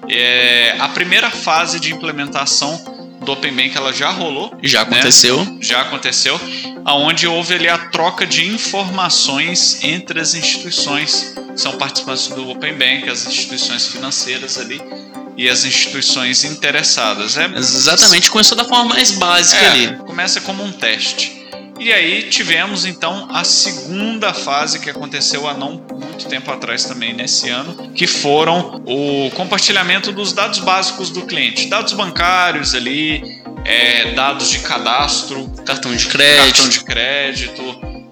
É, 0.09 0.75
a 0.79 0.89
primeira 0.89 1.29
fase 1.29 1.79
de 1.79 1.93
implementação 1.93 2.94
do 3.25 3.33
Open 3.33 3.53
Bank 3.53 3.75
ela 3.75 3.91
já 3.91 4.09
rolou. 4.11 4.55
Já 4.61 4.85
né? 4.85 4.99
aconteceu. 4.99 5.57
Já 5.59 5.81
aconteceu. 5.81 6.39
Onde 6.85 7.27
houve 7.27 7.55
ali 7.55 7.67
a 7.67 7.77
troca 7.77 8.25
de 8.25 8.45
informações 8.45 9.83
entre 9.83 10.19
as 10.21 10.35
instituições 10.35 11.33
que 11.53 11.59
são 11.59 11.73
participantes 11.73 12.27
do 12.27 12.49
Open 12.49 12.73
Bank, 12.73 13.09
as 13.09 13.25
instituições 13.25 13.87
financeiras 13.87 14.57
ali 14.57 14.81
e 15.37 15.49
as 15.49 15.65
instituições 15.65 16.43
interessadas. 16.43 17.37
É, 17.37 17.45
Exatamente, 17.55 18.31
começou 18.31 18.57
da 18.57 18.63
forma 18.63 18.85
mais 18.85 19.11
básica 19.11 19.61
é, 19.61 19.69
ali. 19.69 19.97
Começa 19.97 20.39
como 20.41 20.63
um 20.63 20.71
teste. 20.71 21.34
E 21.79 21.91
aí 21.91 22.23
tivemos 22.29 22.85
então 22.85 23.27
a 23.31 23.43
segunda 23.43 24.33
fase 24.33 24.79
que 24.79 24.89
aconteceu 24.89 25.47
há 25.47 25.53
não 25.53 25.71
muito 25.71 26.25
tempo 26.27 26.49
atrás 26.49 26.85
também 26.85 27.13
nesse 27.13 27.49
ano, 27.49 27.91
que 27.91 28.07
foram 28.07 28.81
o 28.85 29.29
compartilhamento 29.31 30.11
dos 30.11 30.31
dados 30.31 30.59
básicos 30.59 31.09
do 31.09 31.23
cliente, 31.23 31.67
dados 31.67 31.93
bancários 31.93 32.73
ali, 32.73 33.21
é, 33.65 34.11
dados 34.13 34.49
de 34.49 34.59
cadastro, 34.59 35.49
cartão 35.65 35.93
de 35.95 36.05
crédito, 36.05 36.45
cartão 36.45 36.69
de 36.69 36.83
crédito, 36.83 37.63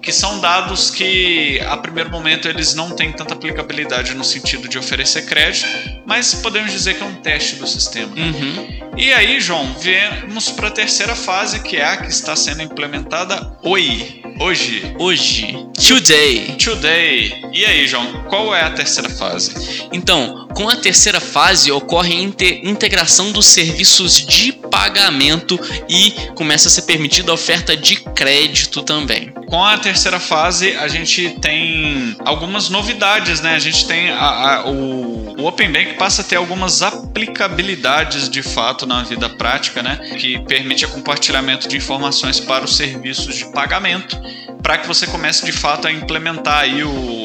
que 0.02 0.12
são 0.12 0.38
dados 0.40 0.90
que 0.90 1.58
a 1.66 1.76
primeiro 1.78 2.10
momento 2.10 2.46
eles 2.46 2.74
não 2.74 2.90
têm 2.90 3.10
tanta 3.12 3.32
aplicabilidade 3.32 4.14
no 4.14 4.22
sentido 4.22 4.68
de 4.68 4.78
oferecer 4.78 5.24
crédito, 5.24 5.66
mas 6.06 6.34
podemos 6.34 6.72
dizer 6.72 6.94
que 6.94 7.02
é 7.02 7.06
um 7.06 7.14
teste 7.16 7.56
do 7.56 7.66
sistema. 7.66 8.14
Uhum. 8.14 8.92
E 8.96 9.12
aí, 9.12 9.40
João, 9.40 9.74
viemos 9.78 10.50
para 10.50 10.68
a 10.68 10.70
terceira 10.70 11.14
fase, 11.14 11.60
que 11.60 11.76
é 11.76 11.84
a 11.84 11.96
que 11.96 12.08
está 12.08 12.34
sendo 12.34 12.62
implementada 12.62 13.56
hoje. 13.62 14.23
Hoje. 14.40 14.94
Hoje. 14.98 15.56
Today. 15.86 16.56
Today. 16.56 17.44
E 17.52 17.64
aí, 17.64 17.86
João, 17.86 18.24
qual 18.28 18.54
é 18.54 18.62
a 18.62 18.70
terceira 18.70 19.08
fase? 19.08 19.86
Então, 19.92 20.48
com 20.54 20.68
a 20.68 20.76
terceira 20.76 21.20
fase 21.20 21.70
ocorre 21.70 22.14
a 22.14 22.68
integração 22.68 23.32
dos 23.32 23.46
serviços 23.46 24.14
de 24.14 24.52
pagamento 24.52 25.58
e 25.88 26.12
começa 26.34 26.68
a 26.68 26.70
ser 26.70 26.82
permitida 26.82 27.30
a 27.30 27.34
oferta 27.34 27.76
de 27.76 27.96
crédito 27.96 28.82
também. 28.82 29.32
Com 29.46 29.64
a 29.64 29.78
terceira 29.78 30.18
fase, 30.18 30.74
a 30.76 30.88
gente 30.88 31.30
tem 31.40 32.16
algumas 32.24 32.70
novidades, 32.70 33.40
né? 33.40 33.54
A 33.54 33.58
gente 33.58 33.86
tem 33.86 34.10
a, 34.10 34.16
a, 34.58 34.68
o, 34.68 35.40
o 35.40 35.46
Open 35.46 35.70
Bank 35.70 35.94
passa 35.94 36.22
a 36.22 36.24
ter 36.24 36.36
algumas 36.36 36.82
aplicabilidades 36.82 38.28
de 38.28 38.42
fato 38.42 38.86
na 38.86 39.02
vida 39.02 39.28
prática, 39.28 39.82
né? 39.82 39.96
Que 40.18 40.38
permite 40.40 40.84
o 40.86 40.88
compartilhamento 40.88 41.68
de 41.68 41.76
informações 41.76 42.40
para 42.40 42.64
os 42.64 42.76
serviços 42.76 43.36
de 43.36 43.44
pagamento, 43.52 44.18
para 44.62 44.78
que 44.78 44.86
você 44.86 45.06
comece 45.06 45.44
de 45.44 45.52
fato 45.52 45.86
a 45.86 45.92
implementar 45.92 46.60
aí 46.60 46.82
o 46.82 47.24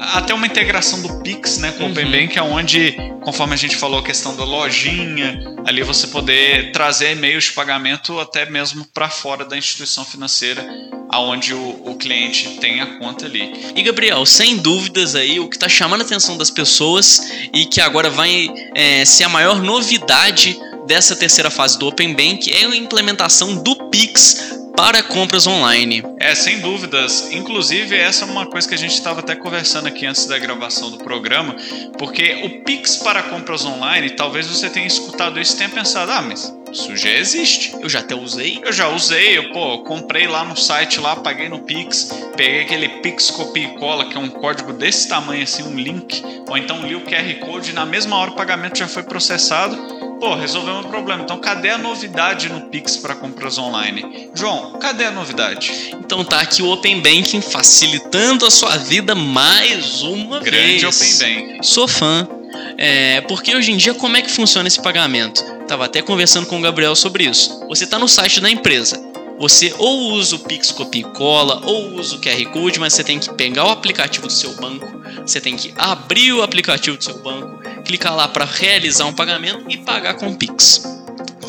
até 0.00 0.32
uma 0.32 0.46
integração 0.46 1.02
do 1.02 1.20
Pix, 1.22 1.58
né, 1.58 1.72
com 1.72 1.84
uhum. 1.84 1.88
o 1.88 1.92
Open 1.92 2.10
Bank, 2.10 2.40
onde, 2.40 2.96
conforme 3.22 3.54
a 3.54 3.56
gente 3.56 3.76
falou, 3.76 3.98
a 3.98 4.02
questão 4.02 4.34
da 4.36 4.44
lojinha, 4.44 5.40
ali 5.66 5.82
você 5.82 6.06
poder 6.06 6.72
trazer 6.72 7.12
e-mails 7.12 7.44
de 7.44 7.52
pagamento 7.52 8.18
até 8.18 8.48
mesmo 8.48 8.86
para 8.94 9.08
fora 9.08 9.44
da 9.44 9.56
instituição 9.56 10.04
financeira, 10.04 10.64
aonde 11.10 11.52
o, 11.52 11.82
o, 11.84 11.96
cliente 11.96 12.58
tem 12.60 12.80
a 12.80 12.98
conta 12.98 13.26
ali. 13.26 13.72
E 13.74 13.82
Gabriel, 13.82 14.24
sem 14.24 14.58
dúvidas 14.58 15.14
aí, 15.14 15.40
o 15.40 15.48
que 15.48 15.56
está 15.56 15.68
chamando 15.68 16.02
a 16.02 16.04
atenção 16.04 16.36
das 16.36 16.50
pessoas 16.50 17.32
e 17.52 17.64
que 17.66 17.80
agora 17.80 18.10
vai 18.10 18.48
é, 18.74 19.04
ser 19.04 19.24
a 19.24 19.28
maior 19.28 19.60
novidade 19.60 20.58
dessa 20.86 21.16
terceira 21.16 21.50
fase 21.50 21.78
do 21.78 21.86
Open 21.86 22.14
Bank 22.14 22.50
é 22.50 22.64
a 22.64 22.76
implementação 22.76 23.56
do 23.62 23.74
Pix 23.90 24.58
para 24.78 25.02
compras 25.02 25.44
online. 25.44 26.04
É, 26.20 26.36
sem 26.36 26.60
dúvidas. 26.60 27.32
Inclusive, 27.32 27.96
essa 27.96 28.24
é 28.24 28.28
uma 28.28 28.46
coisa 28.46 28.68
que 28.68 28.76
a 28.76 28.78
gente 28.78 28.94
estava 28.94 29.18
até 29.18 29.34
conversando 29.34 29.88
aqui 29.88 30.06
antes 30.06 30.24
da 30.26 30.38
gravação 30.38 30.88
do 30.88 30.98
programa, 30.98 31.56
porque 31.98 32.42
o 32.44 32.62
Pix 32.62 32.94
para 32.98 33.24
compras 33.24 33.64
online, 33.64 34.10
talvez 34.10 34.46
você 34.46 34.70
tenha 34.70 34.86
escutado 34.86 35.40
isso 35.40 35.54
e 35.54 35.58
tenha 35.58 35.68
pensado, 35.68 36.12
ah, 36.12 36.22
mas 36.22 36.54
isso 36.72 36.96
já 36.96 37.10
existe. 37.10 37.74
Eu 37.80 37.88
já 37.88 38.00
até 38.00 38.14
usei. 38.14 38.60
Eu 38.62 38.72
já 38.72 38.88
usei, 38.88 39.38
eu, 39.38 39.52
pô, 39.52 39.78
comprei 39.80 40.26
lá 40.26 40.44
no 40.44 40.56
site 40.56 41.00
lá, 41.00 41.16
paguei 41.16 41.48
no 41.48 41.60
Pix, 41.60 42.10
peguei 42.36 42.62
aquele 42.62 42.88
Pix 43.00 43.30
copia 43.30 43.64
e 43.64 43.78
cola, 43.78 44.06
que 44.06 44.16
é 44.16 44.20
um 44.20 44.28
código 44.28 44.72
desse 44.72 45.08
tamanho 45.08 45.42
assim, 45.42 45.62
um 45.62 45.74
link, 45.74 46.22
ou 46.48 46.56
então 46.56 46.86
li 46.86 46.94
o 46.94 47.00
QR 47.00 47.34
Code 47.40 47.70
e 47.70 47.72
na 47.72 47.86
mesma 47.86 48.16
hora 48.16 48.30
o 48.30 48.34
pagamento 48.36 48.78
já 48.78 48.88
foi 48.88 49.02
processado 49.02 49.98
Pô, 50.20 50.34
resolvemos 50.34 50.84
o 50.84 50.88
problema. 50.88 51.22
Então, 51.22 51.38
cadê 51.38 51.70
a 51.70 51.78
novidade 51.78 52.48
no 52.48 52.62
Pix 52.62 52.96
para 52.96 53.14
compras 53.14 53.56
online? 53.56 54.30
João, 54.34 54.72
cadê 54.72 55.04
a 55.04 55.10
novidade? 55.10 55.90
Então 55.92 56.24
tá 56.24 56.40
aqui 56.40 56.60
o 56.60 56.70
Open 56.70 57.00
Banking 57.00 57.40
facilitando 57.40 58.44
a 58.44 58.50
sua 58.50 58.76
vida 58.76 59.14
mais 59.14 60.02
uma 60.02 60.40
Grande 60.40 60.80
vez. 60.80 60.80
Grande 60.80 60.86
Open 60.86 61.46
Banking. 61.46 61.62
Sou 61.62 61.86
fã. 61.86 62.37
É, 62.76 63.20
porque 63.22 63.54
hoje 63.54 63.72
em 63.72 63.76
dia, 63.76 63.94
como 63.94 64.16
é 64.16 64.22
que 64.22 64.30
funciona 64.30 64.68
esse 64.68 64.80
pagamento? 64.80 65.42
Tava 65.66 65.84
até 65.84 66.00
conversando 66.00 66.46
com 66.46 66.58
o 66.58 66.62
Gabriel 66.62 66.94
sobre 66.96 67.24
isso. 67.24 67.64
Você 67.68 67.84
está 67.84 67.98
no 67.98 68.08
site 68.08 68.40
da 68.40 68.50
empresa. 68.50 69.08
Você 69.38 69.72
ou 69.78 70.12
usa 70.14 70.34
o 70.34 70.38
Pix 70.40 70.72
Copia 70.72 71.02
e 71.02 71.04
Cola 71.04 71.60
ou 71.64 71.94
usa 71.94 72.16
o 72.16 72.20
QR 72.20 72.44
Code, 72.52 72.80
mas 72.80 72.92
você 72.92 73.04
tem 73.04 73.20
que 73.20 73.32
pegar 73.34 73.66
o 73.66 73.70
aplicativo 73.70 74.26
do 74.26 74.32
seu 74.32 74.52
banco, 74.56 74.86
você 75.20 75.40
tem 75.40 75.56
que 75.56 75.72
abrir 75.76 76.32
o 76.32 76.42
aplicativo 76.42 76.96
do 76.96 77.04
seu 77.04 77.18
banco, 77.18 77.62
clicar 77.84 78.16
lá 78.16 78.26
para 78.26 78.44
realizar 78.44 79.04
um 79.04 79.12
pagamento 79.12 79.64
e 79.68 79.76
pagar 79.76 80.14
com 80.14 80.34
Pix. 80.34 80.82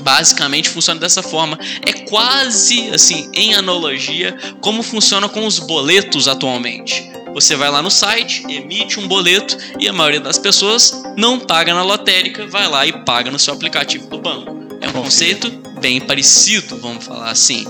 Basicamente 0.01 0.69
funciona 0.69 0.99
dessa 0.99 1.23
forma. 1.23 1.57
É 1.81 1.91
quase 2.07 2.89
assim, 2.89 3.29
em 3.33 3.55
analogia, 3.55 4.37
como 4.61 4.83
funciona 4.83 5.27
com 5.27 5.45
os 5.45 5.57
boletos 5.57 6.27
atualmente. 6.27 7.11
Você 7.33 7.55
vai 7.55 7.69
lá 7.69 7.81
no 7.81 7.91
site, 7.91 8.43
emite 8.49 8.99
um 8.99 9.07
boleto 9.07 9.57
e 9.79 9.87
a 9.87 9.93
maioria 9.93 10.19
das 10.19 10.37
pessoas 10.37 11.03
não 11.15 11.39
paga 11.39 11.73
na 11.73 11.83
lotérica, 11.83 12.47
vai 12.47 12.67
lá 12.67 12.85
e 12.85 12.93
paga 13.03 13.31
no 13.31 13.39
seu 13.39 13.53
aplicativo 13.53 14.07
do 14.07 14.19
banco. 14.19 14.57
É 14.81 14.87
um 14.87 14.93
conceito 14.93 15.49
bem 15.79 15.99
parecido, 15.99 16.77
vamos 16.77 17.05
falar 17.05 17.31
assim. 17.31 17.65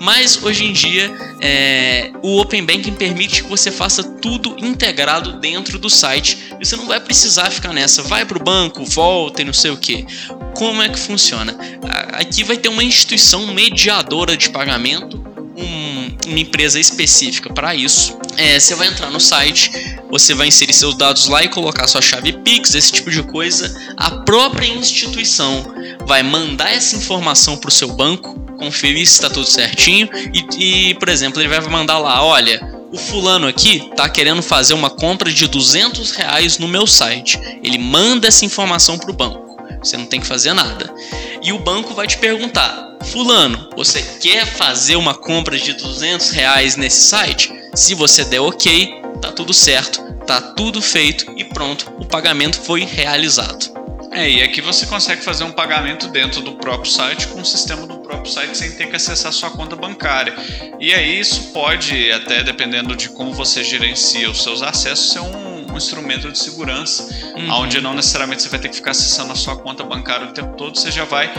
Mas 0.00 0.42
hoje 0.42 0.64
em 0.64 0.72
dia 0.72 1.10
é, 1.40 2.12
o 2.22 2.40
Open 2.40 2.64
Banking 2.64 2.94
permite 2.94 3.42
que 3.42 3.48
você 3.48 3.70
faça 3.70 4.02
tudo 4.02 4.56
integrado 4.58 5.40
dentro 5.40 5.78
do 5.78 5.88
site. 5.88 6.54
E 6.60 6.64
você 6.64 6.76
não 6.76 6.86
vai 6.86 7.00
precisar 7.00 7.50
ficar 7.50 7.72
nessa, 7.72 8.02
vai 8.02 8.24
para 8.24 8.38
o 8.38 8.42
banco, 8.42 8.84
volta 8.84 9.42
e 9.42 9.44
não 9.44 9.52
sei 9.52 9.70
o 9.70 9.76
que. 9.76 10.06
Como 10.54 10.82
é 10.82 10.88
que 10.88 10.98
funciona? 10.98 11.56
Aqui 12.12 12.44
vai 12.44 12.56
ter 12.56 12.68
uma 12.68 12.84
instituição 12.84 13.46
mediadora 13.48 14.36
de 14.36 14.50
pagamento, 14.50 15.23
uma 16.26 16.38
empresa 16.38 16.78
específica 16.78 17.52
para 17.52 17.74
isso. 17.74 18.18
É, 18.36 18.58
você 18.58 18.74
vai 18.74 18.88
entrar 18.88 19.10
no 19.10 19.20
site, 19.20 19.70
você 20.10 20.34
vai 20.34 20.48
inserir 20.48 20.72
seus 20.72 20.96
dados 20.96 21.28
lá 21.28 21.42
e 21.42 21.48
colocar 21.48 21.86
sua 21.86 22.00
chave 22.00 22.32
Pix, 22.32 22.74
esse 22.74 22.92
tipo 22.92 23.10
de 23.10 23.22
coisa. 23.22 23.74
A 23.96 24.10
própria 24.10 24.66
instituição 24.66 25.74
vai 26.06 26.22
mandar 26.22 26.72
essa 26.72 26.96
informação 26.96 27.56
para 27.56 27.68
o 27.68 27.72
seu 27.72 27.88
banco 27.88 28.38
conferir 28.56 29.06
se 29.06 29.14
está 29.14 29.28
tudo 29.28 29.46
certinho 29.46 30.08
e, 30.32 30.90
e, 30.90 30.94
por 30.94 31.08
exemplo, 31.08 31.40
ele 31.40 31.48
vai 31.48 31.60
mandar 31.68 31.98
lá, 31.98 32.24
olha, 32.24 32.60
o 32.92 32.96
fulano 32.96 33.48
aqui 33.48 33.90
tá 33.96 34.08
querendo 34.08 34.40
fazer 34.40 34.72
uma 34.72 34.88
compra 34.88 35.30
de 35.32 35.48
200 35.48 36.12
reais 36.12 36.58
no 36.58 36.68
meu 36.68 36.86
site. 36.86 37.38
Ele 37.62 37.76
manda 37.76 38.28
essa 38.28 38.44
informação 38.44 38.96
para 38.96 39.10
o 39.10 39.14
banco. 39.14 39.56
Você 39.82 39.96
não 39.96 40.06
tem 40.06 40.20
que 40.20 40.26
fazer 40.26 40.54
nada. 40.54 40.94
E 41.42 41.52
o 41.52 41.58
banco 41.58 41.92
vai 41.92 42.06
te 42.06 42.16
perguntar, 42.18 42.93
fulano, 43.04 43.68
você 43.76 44.02
quer 44.20 44.46
fazer 44.46 44.96
uma 44.96 45.14
compra 45.14 45.58
de 45.58 45.72
200 45.74 46.30
reais 46.30 46.76
nesse 46.76 47.02
site? 47.02 47.52
Se 47.74 47.94
você 47.94 48.24
der 48.24 48.40
ok, 48.40 49.02
tá 49.20 49.30
tudo 49.32 49.52
certo, 49.52 50.02
tá 50.26 50.40
tudo 50.40 50.80
feito 50.80 51.32
e 51.36 51.44
pronto, 51.44 51.92
o 51.98 52.04
pagamento 52.04 52.60
foi 52.60 52.84
realizado. 52.84 53.74
É, 54.14 54.30
e 54.30 54.42
aqui 54.42 54.60
você 54.60 54.86
consegue 54.86 55.24
fazer 55.24 55.42
um 55.42 55.50
pagamento 55.50 56.06
dentro 56.06 56.40
do 56.40 56.52
próprio 56.52 56.90
site 56.90 57.26
com 57.26 57.40
o 57.40 57.44
sistema 57.44 57.84
do 57.84 57.98
próprio 57.98 58.30
site 58.30 58.56
sem 58.56 58.70
ter 58.70 58.86
que 58.86 58.94
acessar 58.94 59.32
sua 59.32 59.50
conta 59.50 59.74
bancária. 59.74 60.32
E 60.78 60.94
aí 60.94 61.18
isso 61.18 61.52
pode, 61.52 62.12
até 62.12 62.44
dependendo 62.44 62.94
de 62.94 63.08
como 63.08 63.32
você 63.32 63.64
gerencia 63.64 64.30
os 64.30 64.40
seus 64.40 64.62
acessos, 64.62 65.10
ser 65.10 65.18
um, 65.18 65.72
um 65.72 65.76
instrumento 65.76 66.30
de 66.30 66.38
segurança, 66.38 67.08
uhum. 67.36 67.50
onde 67.62 67.80
não 67.80 67.92
necessariamente 67.92 68.42
você 68.42 68.48
vai 68.48 68.60
ter 68.60 68.68
que 68.68 68.76
ficar 68.76 68.92
acessando 68.92 69.32
a 69.32 69.36
sua 69.36 69.56
conta 69.56 69.82
bancária 69.82 70.28
o 70.28 70.32
tempo 70.32 70.56
todo, 70.56 70.78
você 70.78 70.92
já 70.92 71.04
vai 71.04 71.32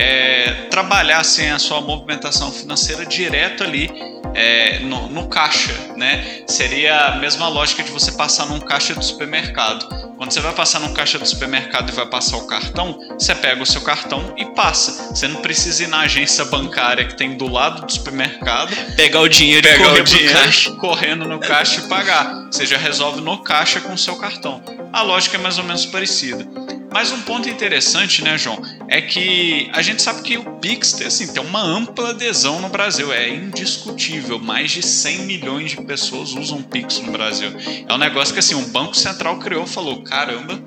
é, 0.00 0.52
trabalhar 0.70 1.22
sem 1.24 1.50
a 1.50 1.58
sua 1.58 1.82
movimentação 1.82 2.50
financeira 2.50 3.04
direto 3.04 3.62
ali 3.62 3.90
é, 4.34 4.78
no, 4.78 5.08
no, 5.08 5.28
caixa, 5.28 5.74
né? 5.96 6.42
Seria 6.46 7.08
a 7.08 7.16
mesma 7.16 7.48
lógica 7.48 7.82
de 7.82 7.90
você 7.90 8.12
passar 8.12 8.46
num 8.46 8.60
caixa 8.60 8.94
do 8.94 9.04
supermercado. 9.04 9.86
Quando 10.16 10.32
você 10.32 10.40
vai 10.40 10.54
passar 10.54 10.80
num 10.80 10.94
caixa 10.94 11.18
do 11.18 11.26
supermercado 11.26 11.90
e 11.90 11.92
vai 11.92 12.06
passar 12.06 12.38
o 12.38 12.46
cartão, 12.46 12.98
você 13.18 13.34
pega 13.34 13.62
o 13.62 13.66
seu 13.66 13.82
cartão 13.82 14.34
e 14.38 14.46
passa. 14.54 15.14
Você 15.14 15.28
não 15.28 15.42
precisa 15.42 15.84
ir 15.84 15.88
na 15.88 16.00
agência 16.00 16.46
bancária 16.46 17.04
que 17.04 17.16
tem 17.16 17.36
do 17.36 17.46
lado 17.46 17.84
do 17.84 17.92
supermercado, 17.92 18.74
pegar 18.96 19.20
o 19.20 19.28
dinheiro 19.28 19.68
pegar 19.68 19.82
e 19.82 19.86
correr 19.86 20.00
o 20.00 20.04
dinheiro, 20.04 20.32
caixa. 20.32 20.70
correndo 20.76 21.28
no 21.28 21.38
caixa 21.38 21.80
e 21.80 21.88
pagar. 21.88 22.46
Você 22.50 22.64
já 22.64 22.78
resolve 22.78 23.20
no 23.20 23.42
caixa 23.42 23.80
com 23.80 23.92
o 23.92 23.98
seu 23.98 24.16
cartão. 24.16 24.62
A 24.92 25.02
lógica 25.02 25.36
é 25.36 25.40
mais 25.40 25.58
ou 25.58 25.64
menos 25.64 25.84
parecida. 25.84 26.46
Mas 26.92 27.12
um 27.12 27.22
ponto 27.22 27.48
interessante, 27.48 28.22
né, 28.22 28.36
João, 28.36 28.60
é 28.88 29.00
que 29.00 29.70
a 29.72 29.80
gente 29.80 30.02
sabe 30.02 30.22
que 30.22 30.36
o 30.36 30.44
Pix 30.58 31.00
assim, 31.02 31.32
tem 31.32 31.42
uma 31.42 31.62
ampla 31.62 32.10
adesão 32.10 32.60
no 32.60 32.68
Brasil, 32.68 33.12
é 33.12 33.28
indiscutível. 33.28 34.38
Mais 34.38 34.72
de 34.72 34.82
100 34.82 35.20
milhões 35.20 35.70
de 35.70 35.76
pessoas 35.82 36.32
usam 36.32 36.62
Pix 36.62 36.98
no 37.00 37.12
Brasil. 37.12 37.52
É 37.88 37.92
um 37.92 37.98
negócio 37.98 38.34
que 38.34 38.40
assim, 38.40 38.54
o 38.54 38.66
Banco 38.68 38.96
Central 38.96 39.38
criou, 39.38 39.66
falou, 39.66 40.02
caramba. 40.02 40.60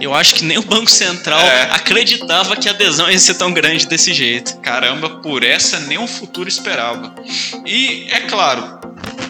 Eu 0.00 0.14
acho 0.14 0.34
que 0.36 0.44
nem 0.44 0.58
o 0.58 0.62
Banco 0.62 0.90
Central 0.90 1.40
é. 1.40 1.70
acreditava 1.72 2.56
que 2.56 2.68
a 2.68 2.72
adesão 2.72 3.10
ia 3.10 3.18
ser 3.18 3.34
tão 3.34 3.52
grande 3.52 3.86
desse 3.86 4.12
jeito. 4.12 4.58
Caramba, 4.58 5.20
por 5.20 5.42
essa 5.42 5.80
nem 5.80 5.98
o 5.98 6.06
futuro 6.06 6.48
esperava. 6.48 7.14
E 7.64 8.06
é 8.10 8.20
claro, 8.20 8.80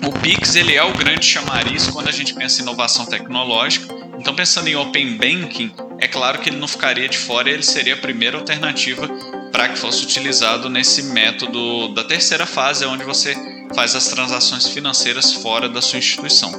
o 0.06 0.12
Pix 0.20 0.54
ele 0.54 0.74
é 0.74 0.82
o 0.82 0.92
grande 0.92 1.24
chamariz 1.24 1.86
quando 1.88 2.08
a 2.08 2.12
gente 2.12 2.34
pensa 2.34 2.60
em 2.60 2.62
inovação 2.62 3.06
tecnológica. 3.06 3.94
Então, 4.18 4.34
pensando 4.34 4.68
em 4.68 4.76
Open 4.76 5.16
Banking, 5.16 5.72
é 6.00 6.06
claro 6.06 6.38
que 6.38 6.48
ele 6.48 6.58
não 6.58 6.68
ficaria 6.68 7.08
de 7.08 7.18
fora 7.18 7.50
e 7.50 7.52
ele 7.52 7.62
seria 7.62 7.94
a 7.94 7.98
primeira 7.98 8.38
alternativa 8.38 9.08
para 9.50 9.68
que 9.68 9.78
fosse 9.78 10.04
utilizado 10.04 10.70
nesse 10.70 11.02
método 11.04 11.88
da 11.88 12.04
terceira 12.04 12.46
fase, 12.46 12.84
onde 12.84 13.04
você 13.04 13.36
faz 13.74 13.94
as 13.94 14.06
transações 14.06 14.68
financeiras 14.68 15.32
fora 15.34 15.68
da 15.68 15.82
sua 15.82 15.98
instituição. 15.98 16.52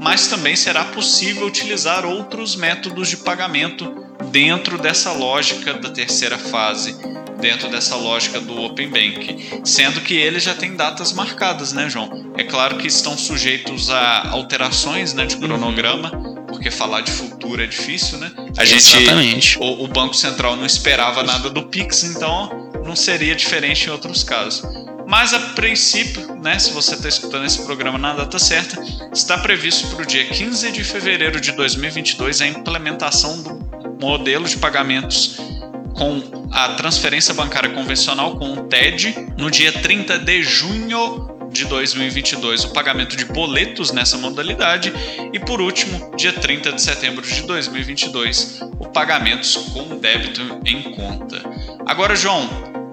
Mas 0.00 0.26
também 0.26 0.56
será 0.56 0.84
possível 0.84 1.46
utilizar 1.46 2.04
outros 2.04 2.54
métodos 2.54 3.08
de 3.08 3.16
pagamento 3.18 3.94
dentro 4.30 4.76
dessa 4.76 5.12
lógica 5.12 5.74
da 5.74 5.90
terceira 5.90 6.36
fase, 6.36 6.96
dentro 7.40 7.68
dessa 7.68 7.96
lógica 7.96 8.40
do 8.40 8.60
Open 8.60 8.90
Bank, 8.90 9.62
sendo 9.64 10.00
que 10.00 10.14
eles 10.14 10.42
já 10.42 10.54
têm 10.54 10.74
datas 10.74 11.12
marcadas, 11.12 11.72
né, 11.72 11.88
João? 11.88 12.32
É 12.36 12.44
claro 12.44 12.76
que 12.76 12.86
estão 12.86 13.16
sujeitos 13.16 13.90
a 13.90 14.28
alterações 14.30 15.14
né, 15.14 15.24
de 15.24 15.36
cronograma. 15.36 16.12
Uhum 16.14 16.31
porque 16.62 16.70
falar 16.70 17.00
de 17.00 17.10
futuro 17.10 17.60
é 17.60 17.66
difícil, 17.66 18.18
né? 18.18 18.30
A 18.56 18.64
gente, 18.64 18.96
Exatamente. 18.96 19.58
O, 19.58 19.82
o 19.82 19.88
Banco 19.88 20.14
Central 20.14 20.54
não 20.54 20.64
esperava 20.64 21.24
nada 21.24 21.50
do 21.50 21.64
Pix, 21.64 22.04
então 22.04 22.70
não 22.84 22.94
seria 22.94 23.34
diferente 23.34 23.88
em 23.88 23.90
outros 23.90 24.22
casos. 24.22 24.62
Mas 25.04 25.34
a 25.34 25.40
princípio, 25.40 26.36
né, 26.36 26.60
se 26.60 26.70
você 26.70 26.94
está 26.94 27.08
escutando 27.08 27.46
esse 27.46 27.64
programa 27.64 27.98
na 27.98 28.14
data 28.14 28.38
certa, 28.38 28.80
está 29.12 29.36
previsto 29.38 29.88
para 29.88 30.04
o 30.04 30.06
dia 30.06 30.24
15 30.24 30.70
de 30.70 30.84
fevereiro 30.84 31.40
de 31.40 31.50
2022 31.50 32.40
a 32.40 32.46
implementação 32.46 33.42
do 33.42 33.96
modelo 34.00 34.46
de 34.46 34.56
pagamentos 34.56 35.38
com 35.94 36.48
a 36.52 36.74
transferência 36.74 37.34
bancária 37.34 37.70
convencional 37.70 38.36
com 38.36 38.52
o 38.52 38.64
TED 38.68 39.34
no 39.36 39.50
dia 39.50 39.72
30 39.72 40.20
de 40.20 40.42
junho 40.44 41.31
de 41.52 41.66
2022 41.66 42.64
o 42.64 42.70
pagamento 42.70 43.16
de 43.16 43.24
boletos 43.26 43.92
nessa 43.92 44.16
modalidade 44.16 44.92
e 45.32 45.38
por 45.38 45.60
último, 45.60 46.14
dia 46.16 46.32
30 46.32 46.72
de 46.72 46.82
setembro 46.82 47.22
de 47.22 47.42
2022, 47.42 48.60
o 48.78 48.86
pagamentos 48.88 49.56
com 49.72 49.98
débito 49.98 50.40
em 50.64 50.82
conta. 50.82 51.42
Agora, 51.86 52.16
João, 52.16 52.48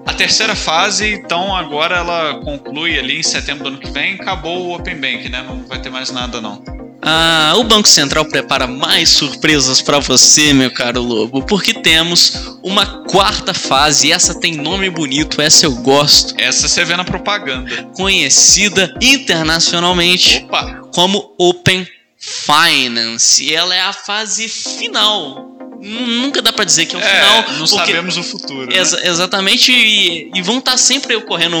a 0.06 0.12
terceira 0.12 0.54
fase, 0.54 1.12
então 1.14 1.54
agora 1.56 1.96
ela 1.96 2.40
conclui 2.40 2.98
ali 2.98 3.18
em 3.18 3.22
setembro 3.22 3.64
do 3.64 3.68
ano 3.68 3.78
que 3.78 3.90
vem, 3.90 4.14
acabou 4.14 4.66
o 4.66 4.74
Open 4.74 4.96
Bank, 4.96 5.28
né? 5.28 5.42
Não 5.42 5.64
vai 5.66 5.80
ter 5.80 5.90
mais 5.90 6.10
nada 6.10 6.40
não. 6.40 6.79
Ah, 7.02 7.54
o 7.56 7.64
Banco 7.64 7.88
Central 7.88 8.26
prepara 8.26 8.66
mais 8.66 9.08
surpresas 9.08 9.80
para 9.80 9.98
você, 9.98 10.52
meu 10.52 10.70
caro 10.70 11.00
Lobo, 11.00 11.42
porque 11.42 11.72
temos 11.72 12.58
uma 12.62 13.04
quarta 13.04 13.54
fase, 13.54 14.08
e 14.08 14.12
essa 14.12 14.38
tem 14.38 14.54
nome 14.54 14.90
bonito, 14.90 15.40
essa 15.40 15.64
eu 15.64 15.74
gosto. 15.76 16.34
Essa 16.38 16.68
você 16.68 16.84
vê 16.84 16.96
na 16.96 17.04
propaganda. 17.04 17.84
Conhecida 17.94 18.94
internacionalmente 19.00 20.44
Opa. 20.44 20.80
como 20.92 21.34
Open 21.38 21.86
Finance. 22.18 23.52
Ela 23.52 23.74
é 23.74 23.80
a 23.80 23.94
fase 23.94 24.46
final 24.46 25.49
nunca 25.80 26.42
dá 26.42 26.52
para 26.52 26.64
dizer 26.64 26.86
que 26.86 26.94
é 26.94 26.98
o 26.98 27.02
é, 27.02 27.06
final. 27.06 27.58
Não 27.58 27.66
sabemos 27.66 28.16
o 28.16 28.22
futuro. 28.22 28.72
Exa 28.72 28.96
né? 28.96 29.08
Exatamente, 29.08 29.72
e, 29.72 30.30
e, 30.34 30.42
vão 30.42 30.58
estar 30.58 30.72
tá 30.72 30.78
sempre 30.78 31.14
ocorrendo 31.16 31.56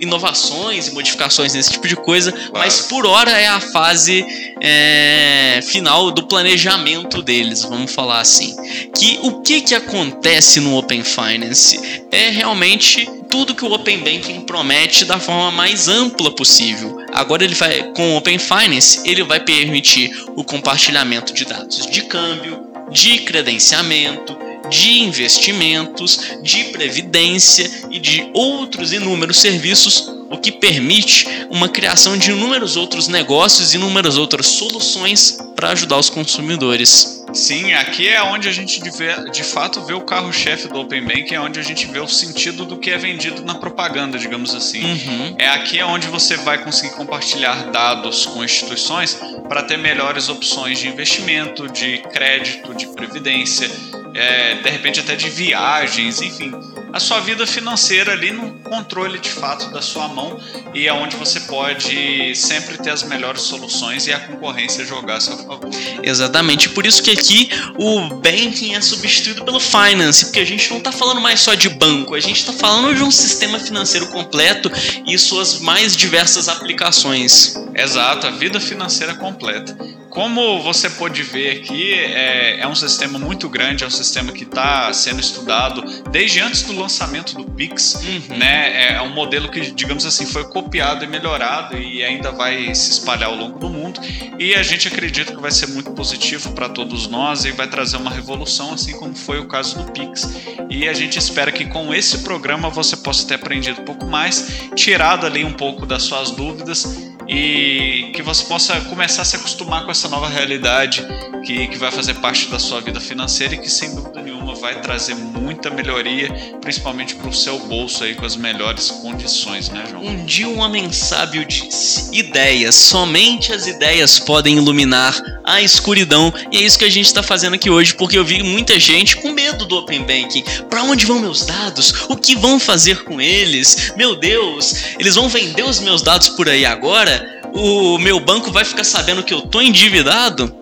inovações 0.00 0.88
e 0.88 0.92
modificações 0.92 1.54
nesse 1.54 1.70
tipo 1.70 1.88
de 1.88 1.96
coisa, 1.96 2.32
claro. 2.32 2.50
mas 2.54 2.80
por 2.82 3.06
hora 3.06 3.30
é 3.30 3.48
a 3.48 3.60
fase 3.60 4.24
é, 4.60 5.60
final 5.62 6.10
do 6.10 6.26
planejamento 6.26 7.22
deles, 7.22 7.62
vamos 7.62 7.92
falar 7.92 8.20
assim. 8.20 8.54
Que 8.94 9.18
o 9.22 9.40
que, 9.42 9.60
que 9.60 9.74
acontece 9.74 10.60
no 10.60 10.76
Open 10.76 11.02
Finance 11.02 11.80
é 12.10 12.30
realmente 12.30 13.08
tudo 13.28 13.54
que 13.54 13.64
o 13.64 13.72
Open 13.72 13.98
Banking 13.98 14.40
promete 14.42 15.04
da 15.04 15.18
forma 15.18 15.50
mais 15.50 15.88
ampla 15.88 16.30
possível. 16.30 16.98
Agora 17.12 17.44
ele 17.44 17.54
vai 17.54 17.92
com 17.92 18.14
o 18.14 18.16
Open 18.16 18.38
Finance, 18.38 19.00
ele 19.04 19.22
vai 19.24 19.40
permitir 19.40 20.10
o 20.36 20.44
compartilhamento 20.44 21.32
de 21.32 21.44
dados 21.44 21.86
de 21.86 22.02
câmbio, 22.02 22.75
de 22.90 23.18
credenciamento, 23.18 24.36
de 24.68 25.02
investimentos, 25.02 26.20
de 26.42 26.64
previdência 26.64 27.70
e 27.90 27.98
de 27.98 28.30
outros 28.34 28.92
inúmeros 28.92 29.38
serviços, 29.38 30.10
o 30.30 30.38
que 30.38 30.52
permite 30.52 31.26
uma 31.50 31.68
criação 31.68 32.16
de 32.16 32.30
inúmeros 32.30 32.76
outros 32.76 33.08
negócios 33.08 33.72
e 33.72 33.76
inúmeras 33.76 34.16
outras 34.16 34.46
soluções 34.46 35.38
para 35.54 35.70
ajudar 35.70 35.98
os 35.98 36.10
consumidores. 36.10 37.24
Sim, 37.32 37.72
aqui 37.74 38.08
é 38.08 38.22
onde 38.22 38.48
a 38.48 38.52
gente 38.52 38.80
de, 38.80 39.44
fato 39.44 39.84
vê 39.84 39.92
o 39.92 40.00
carro-chefe 40.00 40.68
do 40.68 40.80
Open 40.80 41.04
Bank, 41.04 41.34
é 41.34 41.40
onde 41.40 41.58
a 41.58 41.62
gente 41.62 41.86
vê 41.86 41.98
o 41.98 42.08
sentido 42.08 42.64
do 42.64 42.76
que 42.76 42.90
é 42.90 42.98
vendido 42.98 43.44
na 43.44 43.54
propaganda, 43.54 44.18
digamos 44.18 44.54
assim. 44.54 44.84
Uhum. 44.84 45.34
É 45.38 45.48
aqui 45.48 45.78
é 45.78 45.84
onde 45.84 46.06
você 46.08 46.36
vai 46.36 46.62
conseguir 46.62 46.94
compartilhar 46.94 47.70
dados 47.70 48.26
com 48.26 48.44
instituições 48.44 49.18
para 49.48 49.62
ter 49.62 49.76
melhores 49.76 50.28
opções 50.28 50.78
de 50.78 50.88
investimento, 50.88 51.68
de 51.68 51.98
crédito, 51.98 52.74
de 52.74 52.86
previdência, 52.88 53.70
é, 54.14 54.54
de 54.54 54.70
repente 54.70 55.00
até 55.00 55.14
de 55.14 55.28
viagens, 55.28 56.22
enfim 56.22 56.52
a 56.96 57.00
sua 57.00 57.20
vida 57.20 57.46
financeira 57.46 58.12
ali 58.12 58.30
no 58.30 58.52
controle 58.60 59.18
de 59.18 59.28
fato 59.28 59.70
da 59.70 59.82
sua 59.82 60.08
mão 60.08 60.40
e 60.72 60.88
é 60.88 60.92
onde 60.94 61.14
você 61.16 61.40
pode 61.40 62.34
sempre 62.34 62.78
ter 62.78 62.88
as 62.88 63.02
melhores 63.02 63.42
soluções 63.42 64.06
e 64.06 64.14
a 64.14 64.18
concorrência 64.18 64.82
jogar 64.82 65.16
a 65.16 65.20
seu 65.20 65.36
favor. 65.36 65.68
Exatamente, 66.02 66.70
por 66.70 66.86
isso 66.86 67.02
que 67.02 67.10
aqui 67.10 67.50
o 67.78 68.14
banking 68.14 68.74
é 68.74 68.80
substituído 68.80 69.44
pelo 69.44 69.60
finance, 69.60 70.24
porque 70.24 70.40
a 70.40 70.46
gente 70.46 70.70
não 70.70 70.78
está 70.78 70.90
falando 70.90 71.20
mais 71.20 71.40
só 71.40 71.52
de 71.52 71.68
banco, 71.68 72.14
a 72.14 72.20
gente 72.20 72.40
está 72.40 72.52
falando 72.54 72.94
de 72.94 73.02
um 73.02 73.10
sistema 73.10 73.58
financeiro 73.58 74.06
completo 74.06 74.70
e 75.06 75.18
suas 75.18 75.60
mais 75.60 75.94
diversas 75.94 76.48
aplicações. 76.48 77.56
Exato, 77.74 78.26
a 78.26 78.30
vida 78.30 78.58
financeira 78.58 79.14
completa. 79.14 79.76
Como 80.16 80.62
você 80.62 80.88
pode 80.88 81.22
ver 81.22 81.58
aqui, 81.58 81.92
é, 81.92 82.60
é 82.60 82.66
um 82.66 82.74
sistema 82.74 83.18
muito 83.18 83.50
grande, 83.50 83.84
é 83.84 83.86
um 83.86 83.90
sistema 83.90 84.32
que 84.32 84.44
está 84.44 84.90
sendo 84.94 85.20
estudado 85.20 85.84
desde 86.10 86.40
antes 86.40 86.62
do 86.62 86.72
lançamento 86.72 87.34
do 87.34 87.44
Pix. 87.44 87.96
Uhum. 87.96 88.38
Né? 88.38 88.94
É 88.94 89.02
um 89.02 89.10
modelo 89.12 89.50
que, 89.50 89.70
digamos 89.72 90.06
assim, 90.06 90.24
foi 90.24 90.44
copiado 90.44 91.04
e 91.04 91.06
melhorado 91.06 91.76
e 91.76 92.02
ainda 92.02 92.32
vai 92.32 92.74
se 92.74 92.92
espalhar 92.92 93.28
ao 93.28 93.36
longo 93.36 93.58
do 93.58 93.68
mundo. 93.68 94.00
E 94.38 94.54
a 94.54 94.62
gente 94.62 94.88
acredita 94.88 95.34
que 95.34 95.42
vai 95.42 95.50
ser 95.50 95.66
muito 95.66 95.90
positivo 95.90 96.50
para 96.52 96.70
todos 96.70 97.06
nós 97.08 97.44
e 97.44 97.52
vai 97.52 97.68
trazer 97.68 97.98
uma 97.98 98.10
revolução, 98.10 98.72
assim 98.72 98.92
como 98.92 99.14
foi 99.14 99.38
o 99.38 99.46
caso 99.46 99.76
do 99.76 99.92
Pix. 99.92 100.30
E 100.70 100.88
a 100.88 100.94
gente 100.94 101.18
espera 101.18 101.52
que 101.52 101.66
com 101.66 101.92
esse 101.92 102.20
programa 102.20 102.70
você 102.70 102.96
possa 102.96 103.26
ter 103.26 103.34
aprendido 103.34 103.82
um 103.82 103.84
pouco 103.84 104.06
mais, 104.06 104.62
tirado 104.74 105.26
ali 105.26 105.44
um 105.44 105.52
pouco 105.52 105.84
das 105.84 106.04
suas 106.04 106.30
dúvidas 106.30 107.14
e 107.28 108.10
que 108.14 108.22
você 108.22 108.44
possa 108.44 108.80
começar 108.82 109.22
a 109.22 109.24
se 109.24 109.36
acostumar 109.36 109.84
com 109.84 109.90
essa 109.90 110.08
nova 110.08 110.28
realidade 110.28 111.06
que, 111.44 111.66
que 111.68 111.78
vai 111.78 111.90
fazer 111.90 112.14
parte 112.14 112.48
da 112.48 112.58
sua 112.58 112.80
vida 112.80 113.00
financeira 113.00 113.54
e 113.54 113.58
que 113.58 113.68
sem 113.68 113.94
dúvida 113.94 114.22
nenhuma 114.22 114.35
vai 114.60 114.80
trazer 114.80 115.14
muita 115.14 115.70
melhoria, 115.70 116.28
principalmente 116.60 117.14
para 117.14 117.28
o 117.28 117.32
seu 117.32 117.58
bolso 117.60 118.04
aí 118.04 118.14
com 118.14 118.24
as 118.24 118.36
melhores 118.36 118.90
condições, 118.90 119.68
né, 119.68 119.84
João? 119.88 120.04
Um 120.04 120.24
dia 120.24 120.48
um 120.48 120.58
homem 120.58 120.90
sábio 120.92 121.44
disse: 121.44 122.14
ideias, 122.16 122.74
somente 122.74 123.52
as 123.52 123.66
ideias 123.66 124.18
podem 124.18 124.56
iluminar 124.56 125.20
a 125.44 125.60
escuridão 125.60 126.32
e 126.50 126.58
é 126.58 126.60
isso 126.60 126.78
que 126.78 126.84
a 126.84 126.90
gente 126.90 127.06
está 127.06 127.22
fazendo 127.22 127.54
aqui 127.54 127.70
hoje, 127.70 127.94
porque 127.94 128.18
eu 128.18 128.24
vi 128.24 128.42
muita 128.42 128.78
gente 128.80 129.16
com 129.16 129.32
medo 129.32 129.64
do 129.64 129.76
Open 129.76 130.02
Banking. 130.02 130.44
Para 130.68 130.82
onde 130.82 131.06
vão 131.06 131.18
meus 131.18 131.44
dados? 131.44 132.06
O 132.08 132.16
que 132.16 132.34
vão 132.34 132.58
fazer 132.58 133.04
com 133.04 133.20
eles? 133.20 133.92
Meu 133.96 134.16
Deus, 134.16 134.96
eles 134.98 135.14
vão 135.14 135.28
vender 135.28 135.64
os 135.64 135.80
meus 135.80 136.02
dados 136.02 136.28
por 136.30 136.48
aí 136.48 136.64
agora? 136.64 137.36
o 137.56 137.96
meu 137.98 138.20
banco 138.20 138.52
vai 138.52 138.64
ficar 138.64 138.84
sabendo 138.84 139.22
que 139.22 139.32
eu 139.32 139.40
tô 139.40 139.62
endividado? 139.62 140.54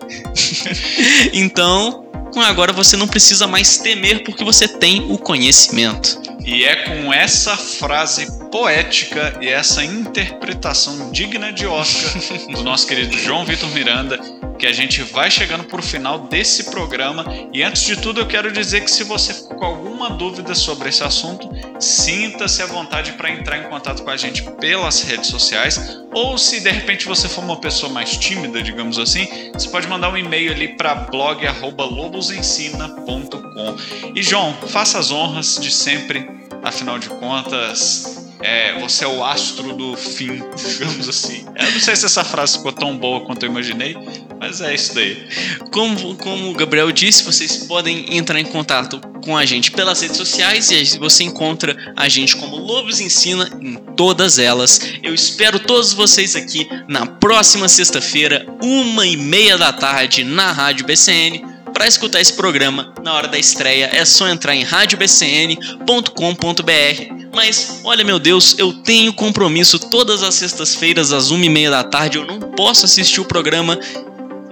então, 1.33 2.04
agora 2.41 2.73
você 2.73 2.97
não 2.97 3.07
precisa 3.07 3.47
mais 3.47 3.77
temer 3.77 4.23
porque 4.23 4.43
você 4.43 4.67
tem 4.67 5.05
o 5.09 5.17
conhecimento. 5.17 6.19
E 6.45 6.63
é 6.63 6.75
com 6.75 7.13
essa 7.13 7.57
frase 7.57 8.27
poética 8.55 9.37
e 9.41 9.49
essa 9.49 9.83
interpretação 9.83 11.11
digna 11.11 11.51
de 11.51 11.67
Oscar 11.67 12.13
do 12.53 12.63
nosso 12.63 12.87
querido 12.87 13.17
João 13.17 13.43
Vitor 13.43 13.69
Miranda 13.71 14.17
que 14.57 14.65
a 14.65 14.71
gente 14.71 15.03
vai 15.03 15.29
chegando 15.29 15.65
por 15.65 15.81
final 15.81 16.19
desse 16.19 16.71
programa. 16.71 17.25
E 17.51 17.61
antes 17.61 17.83
de 17.83 17.97
tudo, 17.97 18.21
eu 18.21 18.25
quero 18.25 18.53
dizer 18.53 18.85
que 18.85 18.89
se 18.89 19.03
você 19.03 19.33
ficou 19.33 19.57
com 19.57 19.65
alguma 19.65 20.11
dúvida 20.11 20.55
sobre 20.55 20.87
esse 20.87 21.03
assunto, 21.03 21.49
sinta-se 21.79 22.61
à 22.61 22.65
vontade 22.65 23.11
para 23.13 23.29
entrar 23.29 23.57
em 23.57 23.63
contato 23.63 24.03
com 24.03 24.09
a 24.09 24.15
gente 24.15 24.41
pelas 24.53 25.01
redes 25.01 25.27
sociais. 25.27 25.99
Ou 26.13 26.37
se 26.37 26.61
de 26.61 26.69
repente 26.69 27.05
você 27.05 27.27
for 27.27 27.43
uma 27.43 27.59
pessoa 27.59 27.91
mais 27.91 28.17
tímida, 28.17 28.63
digamos 28.63 28.97
assim, 28.97 29.27
você 29.53 29.67
pode 29.67 29.85
mandar 29.87 30.09
um 30.09 30.17
e-mail 30.17 30.53
ali 30.53 30.69
para 30.69 30.95
blog@lobosensina.com. 30.95 33.75
E 34.15 34.23
João, 34.23 34.53
faça 34.69 34.97
as 34.97 35.11
honras 35.11 35.57
de 35.59 35.69
sempre, 35.69 36.44
afinal 36.65 36.97
de 36.97 37.07
contas, 37.09 38.25
é, 38.41 38.77
você 38.79 39.05
é 39.05 39.07
o 39.07 39.23
astro 39.23 39.73
do 39.73 39.95
fim, 39.95 40.43
digamos 40.57 41.07
assim. 41.07 41.45
Eu 41.55 41.71
não 41.71 41.79
sei 41.79 41.95
se 41.95 42.05
essa 42.05 42.23
frase 42.23 42.57
ficou 42.57 42.71
tão 42.71 42.97
boa 42.97 43.21
quanto 43.21 43.43
eu 43.43 43.49
imaginei, 43.49 43.95
mas 44.39 44.61
é 44.61 44.73
isso 44.73 44.93
daí. 44.95 45.27
Como, 45.71 46.15
como 46.15 46.51
o 46.51 46.53
Gabriel 46.53 46.91
disse, 46.91 47.23
vocês 47.23 47.57
podem 47.65 48.17
entrar 48.17 48.39
em 48.39 48.45
contato 48.45 48.99
com 49.23 49.37
a 49.37 49.45
gente 49.45 49.71
pelas 49.71 50.01
redes 50.01 50.17
sociais 50.17 50.69
e 50.71 50.97
você 50.99 51.23
encontra 51.23 51.75
a 51.95 52.09
gente 52.09 52.35
como 52.35 52.57
Lobos 52.57 52.99
Ensina 52.99 53.49
em 53.61 53.75
todas 53.95 54.37
elas. 54.37 54.79
Eu 55.01 55.13
espero 55.13 55.59
todos 55.59 55.93
vocês 55.93 56.35
aqui 56.35 56.67
na 56.87 57.05
próxima 57.05 57.67
sexta-feira, 57.67 58.45
uma 58.61 59.05
e 59.05 59.15
meia 59.15 59.57
da 59.57 59.71
tarde, 59.71 60.23
na 60.23 60.51
Rádio 60.51 60.85
BCN 60.85 61.54
para 61.75 61.85
escutar 61.85 62.21
esse 62.21 62.31
programa 62.31 62.93
na 63.03 63.13
hora 63.13 63.27
da 63.27 63.37
estreia 63.37 63.89
é 63.91 64.05
só 64.05 64.29
entrar 64.29 64.55
em 64.55 64.63
radiobcn.com.br. 64.63 67.25
Mas 67.33 67.81
olha, 67.83 68.05
meu 68.05 68.17
Deus, 68.17 68.55
eu 68.57 68.71
tenho 68.71 69.11
compromisso 69.11 69.77
todas 69.77 70.23
as 70.23 70.35
sextas-feiras 70.35 71.11
às 71.11 71.31
uma 71.31 71.45
e 71.45 71.49
meia 71.49 71.69
da 71.69 71.83
tarde. 71.83 72.17
Eu 72.17 72.25
não 72.25 72.39
posso 72.39 72.85
assistir 72.85 73.19
o 73.19 73.25
programa. 73.25 73.77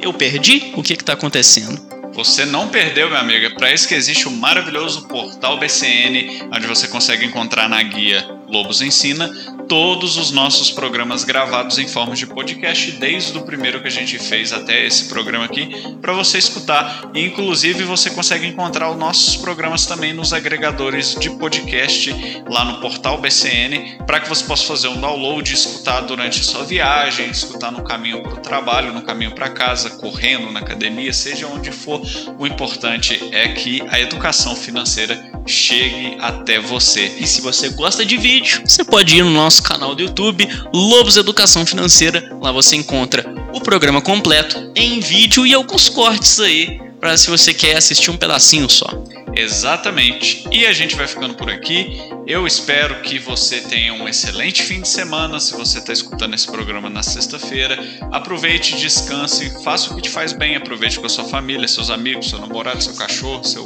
Eu 0.01 0.13
perdi? 0.13 0.73
O 0.75 0.83
que 0.83 0.91
está 0.91 1.13
acontecendo? 1.13 1.81
Você 2.13 2.43
não 2.43 2.67
perdeu, 2.67 3.09
meu 3.09 3.17
amigo. 3.17 3.45
É 3.45 3.49
para 3.51 3.73
isso 3.73 3.87
que 3.87 3.95
existe 3.95 4.27
o 4.27 4.31
maravilhoso 4.31 5.07
portal 5.07 5.57
BCN, 5.57 6.49
onde 6.53 6.67
você 6.67 6.89
consegue 6.89 7.25
encontrar 7.25 7.69
na 7.69 7.81
guia 7.81 8.27
Lobos 8.53 8.83
Ensina 8.83 9.33
todos 9.67 10.17
os 10.17 10.29
nossos 10.29 10.69
programas 10.69 11.23
gravados 11.23 11.79
em 11.79 11.87
forma 11.87 12.15
de 12.15 12.27
podcast, 12.27 12.91
desde 12.91 13.35
o 13.35 13.41
primeiro 13.41 13.81
que 13.81 13.87
a 13.87 13.91
gente 13.91 14.19
fez 14.19 14.53
até 14.53 14.85
esse 14.85 15.05
programa 15.05 15.45
aqui, 15.45 15.97
para 15.99 16.13
você 16.13 16.37
escutar. 16.37 17.09
E, 17.15 17.25
inclusive, 17.25 17.83
você 17.83 18.11
consegue 18.11 18.45
encontrar 18.45 18.91
os 18.91 18.97
nossos 18.97 19.35
programas 19.37 19.87
também 19.87 20.13
nos 20.13 20.33
agregadores 20.33 21.15
de 21.15 21.31
podcast 21.31 22.13
lá 22.47 22.63
no 22.63 22.79
portal 22.81 23.19
BCN, 23.19 23.97
para 24.05 24.19
que 24.19 24.29
você 24.29 24.43
possa 24.43 24.65
fazer 24.65 24.89
um 24.89 25.01
download, 25.01 25.51
escutar 25.51 26.01
durante 26.01 26.41
a 26.41 26.43
sua 26.43 26.63
viagem, 26.63 27.31
escutar 27.31 27.71
no 27.71 27.83
caminho 27.83 28.21
para 28.21 28.33
o 28.33 28.37
trabalho, 28.37 28.93
no 28.93 29.01
caminho 29.01 29.31
para 29.31 29.49
casa, 29.49 29.89
correndo 29.91 30.51
na 30.51 30.59
academia, 30.59 31.11
seja 31.11 31.47
onde 31.47 31.71
for. 31.71 32.01
O 32.37 32.45
importante 32.45 33.19
é 33.31 33.47
que 33.47 33.81
a 33.89 33.99
educação 33.99 34.55
financeira 34.55 35.32
chegue 35.45 36.17
até 36.19 36.59
você. 36.59 37.11
E 37.19 37.27
se 37.27 37.41
você 37.41 37.69
gosta 37.69 38.05
de 38.05 38.17
vídeo, 38.17 38.61
você 38.65 38.83
pode 38.83 39.17
ir 39.17 39.23
no 39.23 39.31
nosso 39.31 39.61
canal 39.63 39.95
do 39.95 40.01
YouTube, 40.01 40.47
Lobos 40.73 41.17
Educação 41.17 41.65
Financeira. 41.65 42.35
Lá 42.41 42.51
você 42.51 42.75
encontra 42.75 43.25
o 43.53 43.61
programa 43.61 44.01
completo 44.01 44.71
em 44.75 44.99
vídeo 44.99 45.45
e 45.45 45.53
alguns 45.53 45.89
cortes 45.89 46.39
aí, 46.39 46.79
para 46.99 47.17
se 47.17 47.29
você 47.29 47.53
quer 47.53 47.77
assistir 47.77 48.11
um 48.11 48.17
pedacinho 48.17 48.69
só. 48.69 48.87
Exatamente. 49.35 50.47
E 50.51 50.65
a 50.65 50.73
gente 50.73 50.95
vai 50.95 51.07
ficando 51.07 51.33
por 51.33 51.49
aqui. 51.49 51.99
Eu 52.27 52.45
espero 52.45 53.01
que 53.01 53.17
você 53.17 53.61
tenha 53.61 53.93
um 53.93 54.07
excelente 54.07 54.61
fim 54.63 54.81
de 54.81 54.87
semana. 54.87 55.39
Se 55.39 55.53
você 55.53 55.79
está 55.79 55.91
escutando 55.91 56.35
esse 56.35 56.45
programa 56.45 56.89
na 56.89 57.01
sexta-feira, 57.01 57.79
aproveite, 58.11 58.77
descanse, 58.77 59.63
faça 59.63 59.91
o 59.91 59.95
que 59.95 60.03
te 60.03 60.09
faz 60.09 60.33
bem. 60.33 60.55
Aproveite 60.55 60.99
com 60.99 61.05
a 61.05 61.09
sua 61.09 61.25
família, 61.25 61.67
seus 61.67 61.89
amigos, 61.89 62.29
seu 62.29 62.39
namorado, 62.39 62.83
seu 62.83 62.93
cachorro, 62.95 63.43
seu 63.43 63.65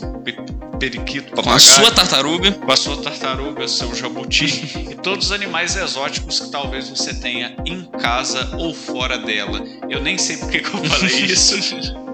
periquito, 0.78 1.32
papagaio, 1.32 1.44
com 1.44 1.52
a 1.52 1.60
sua 1.60 1.92
tartaruga, 1.92 2.52
com 2.52 2.72
a 2.72 2.78
sua 2.78 2.98
tartaruga, 2.98 3.68
seu 3.68 3.94
jabuti 3.94 4.46
e 4.92 4.96
todos 4.96 5.28
os 5.28 5.32
animais 5.32 5.76
exóticos 5.76 6.40
que 6.40 6.52
talvez 6.52 6.90
você 6.90 7.14
tenha 7.14 7.56
em 7.66 7.84
casa 8.00 8.56
ou 8.58 8.74
fora 8.74 9.18
dela. 9.18 9.64
Eu 9.90 10.02
nem 10.02 10.18
sei 10.18 10.38
porque 10.38 10.60
que 10.60 10.74
eu 10.74 10.84
falei 10.84 11.16
isso, 11.26 11.56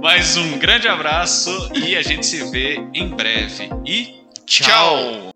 mas 0.02 0.38
um 0.38 0.58
grande 0.58 0.88
abraço 0.88 1.72
e 1.74 1.96
a 1.96 2.02
gente 2.02 2.26
se 2.26 2.50
vê 2.52 2.80
em 2.94 3.10
breve. 3.10 3.70
E 3.86 4.22
tchau. 4.46 5.33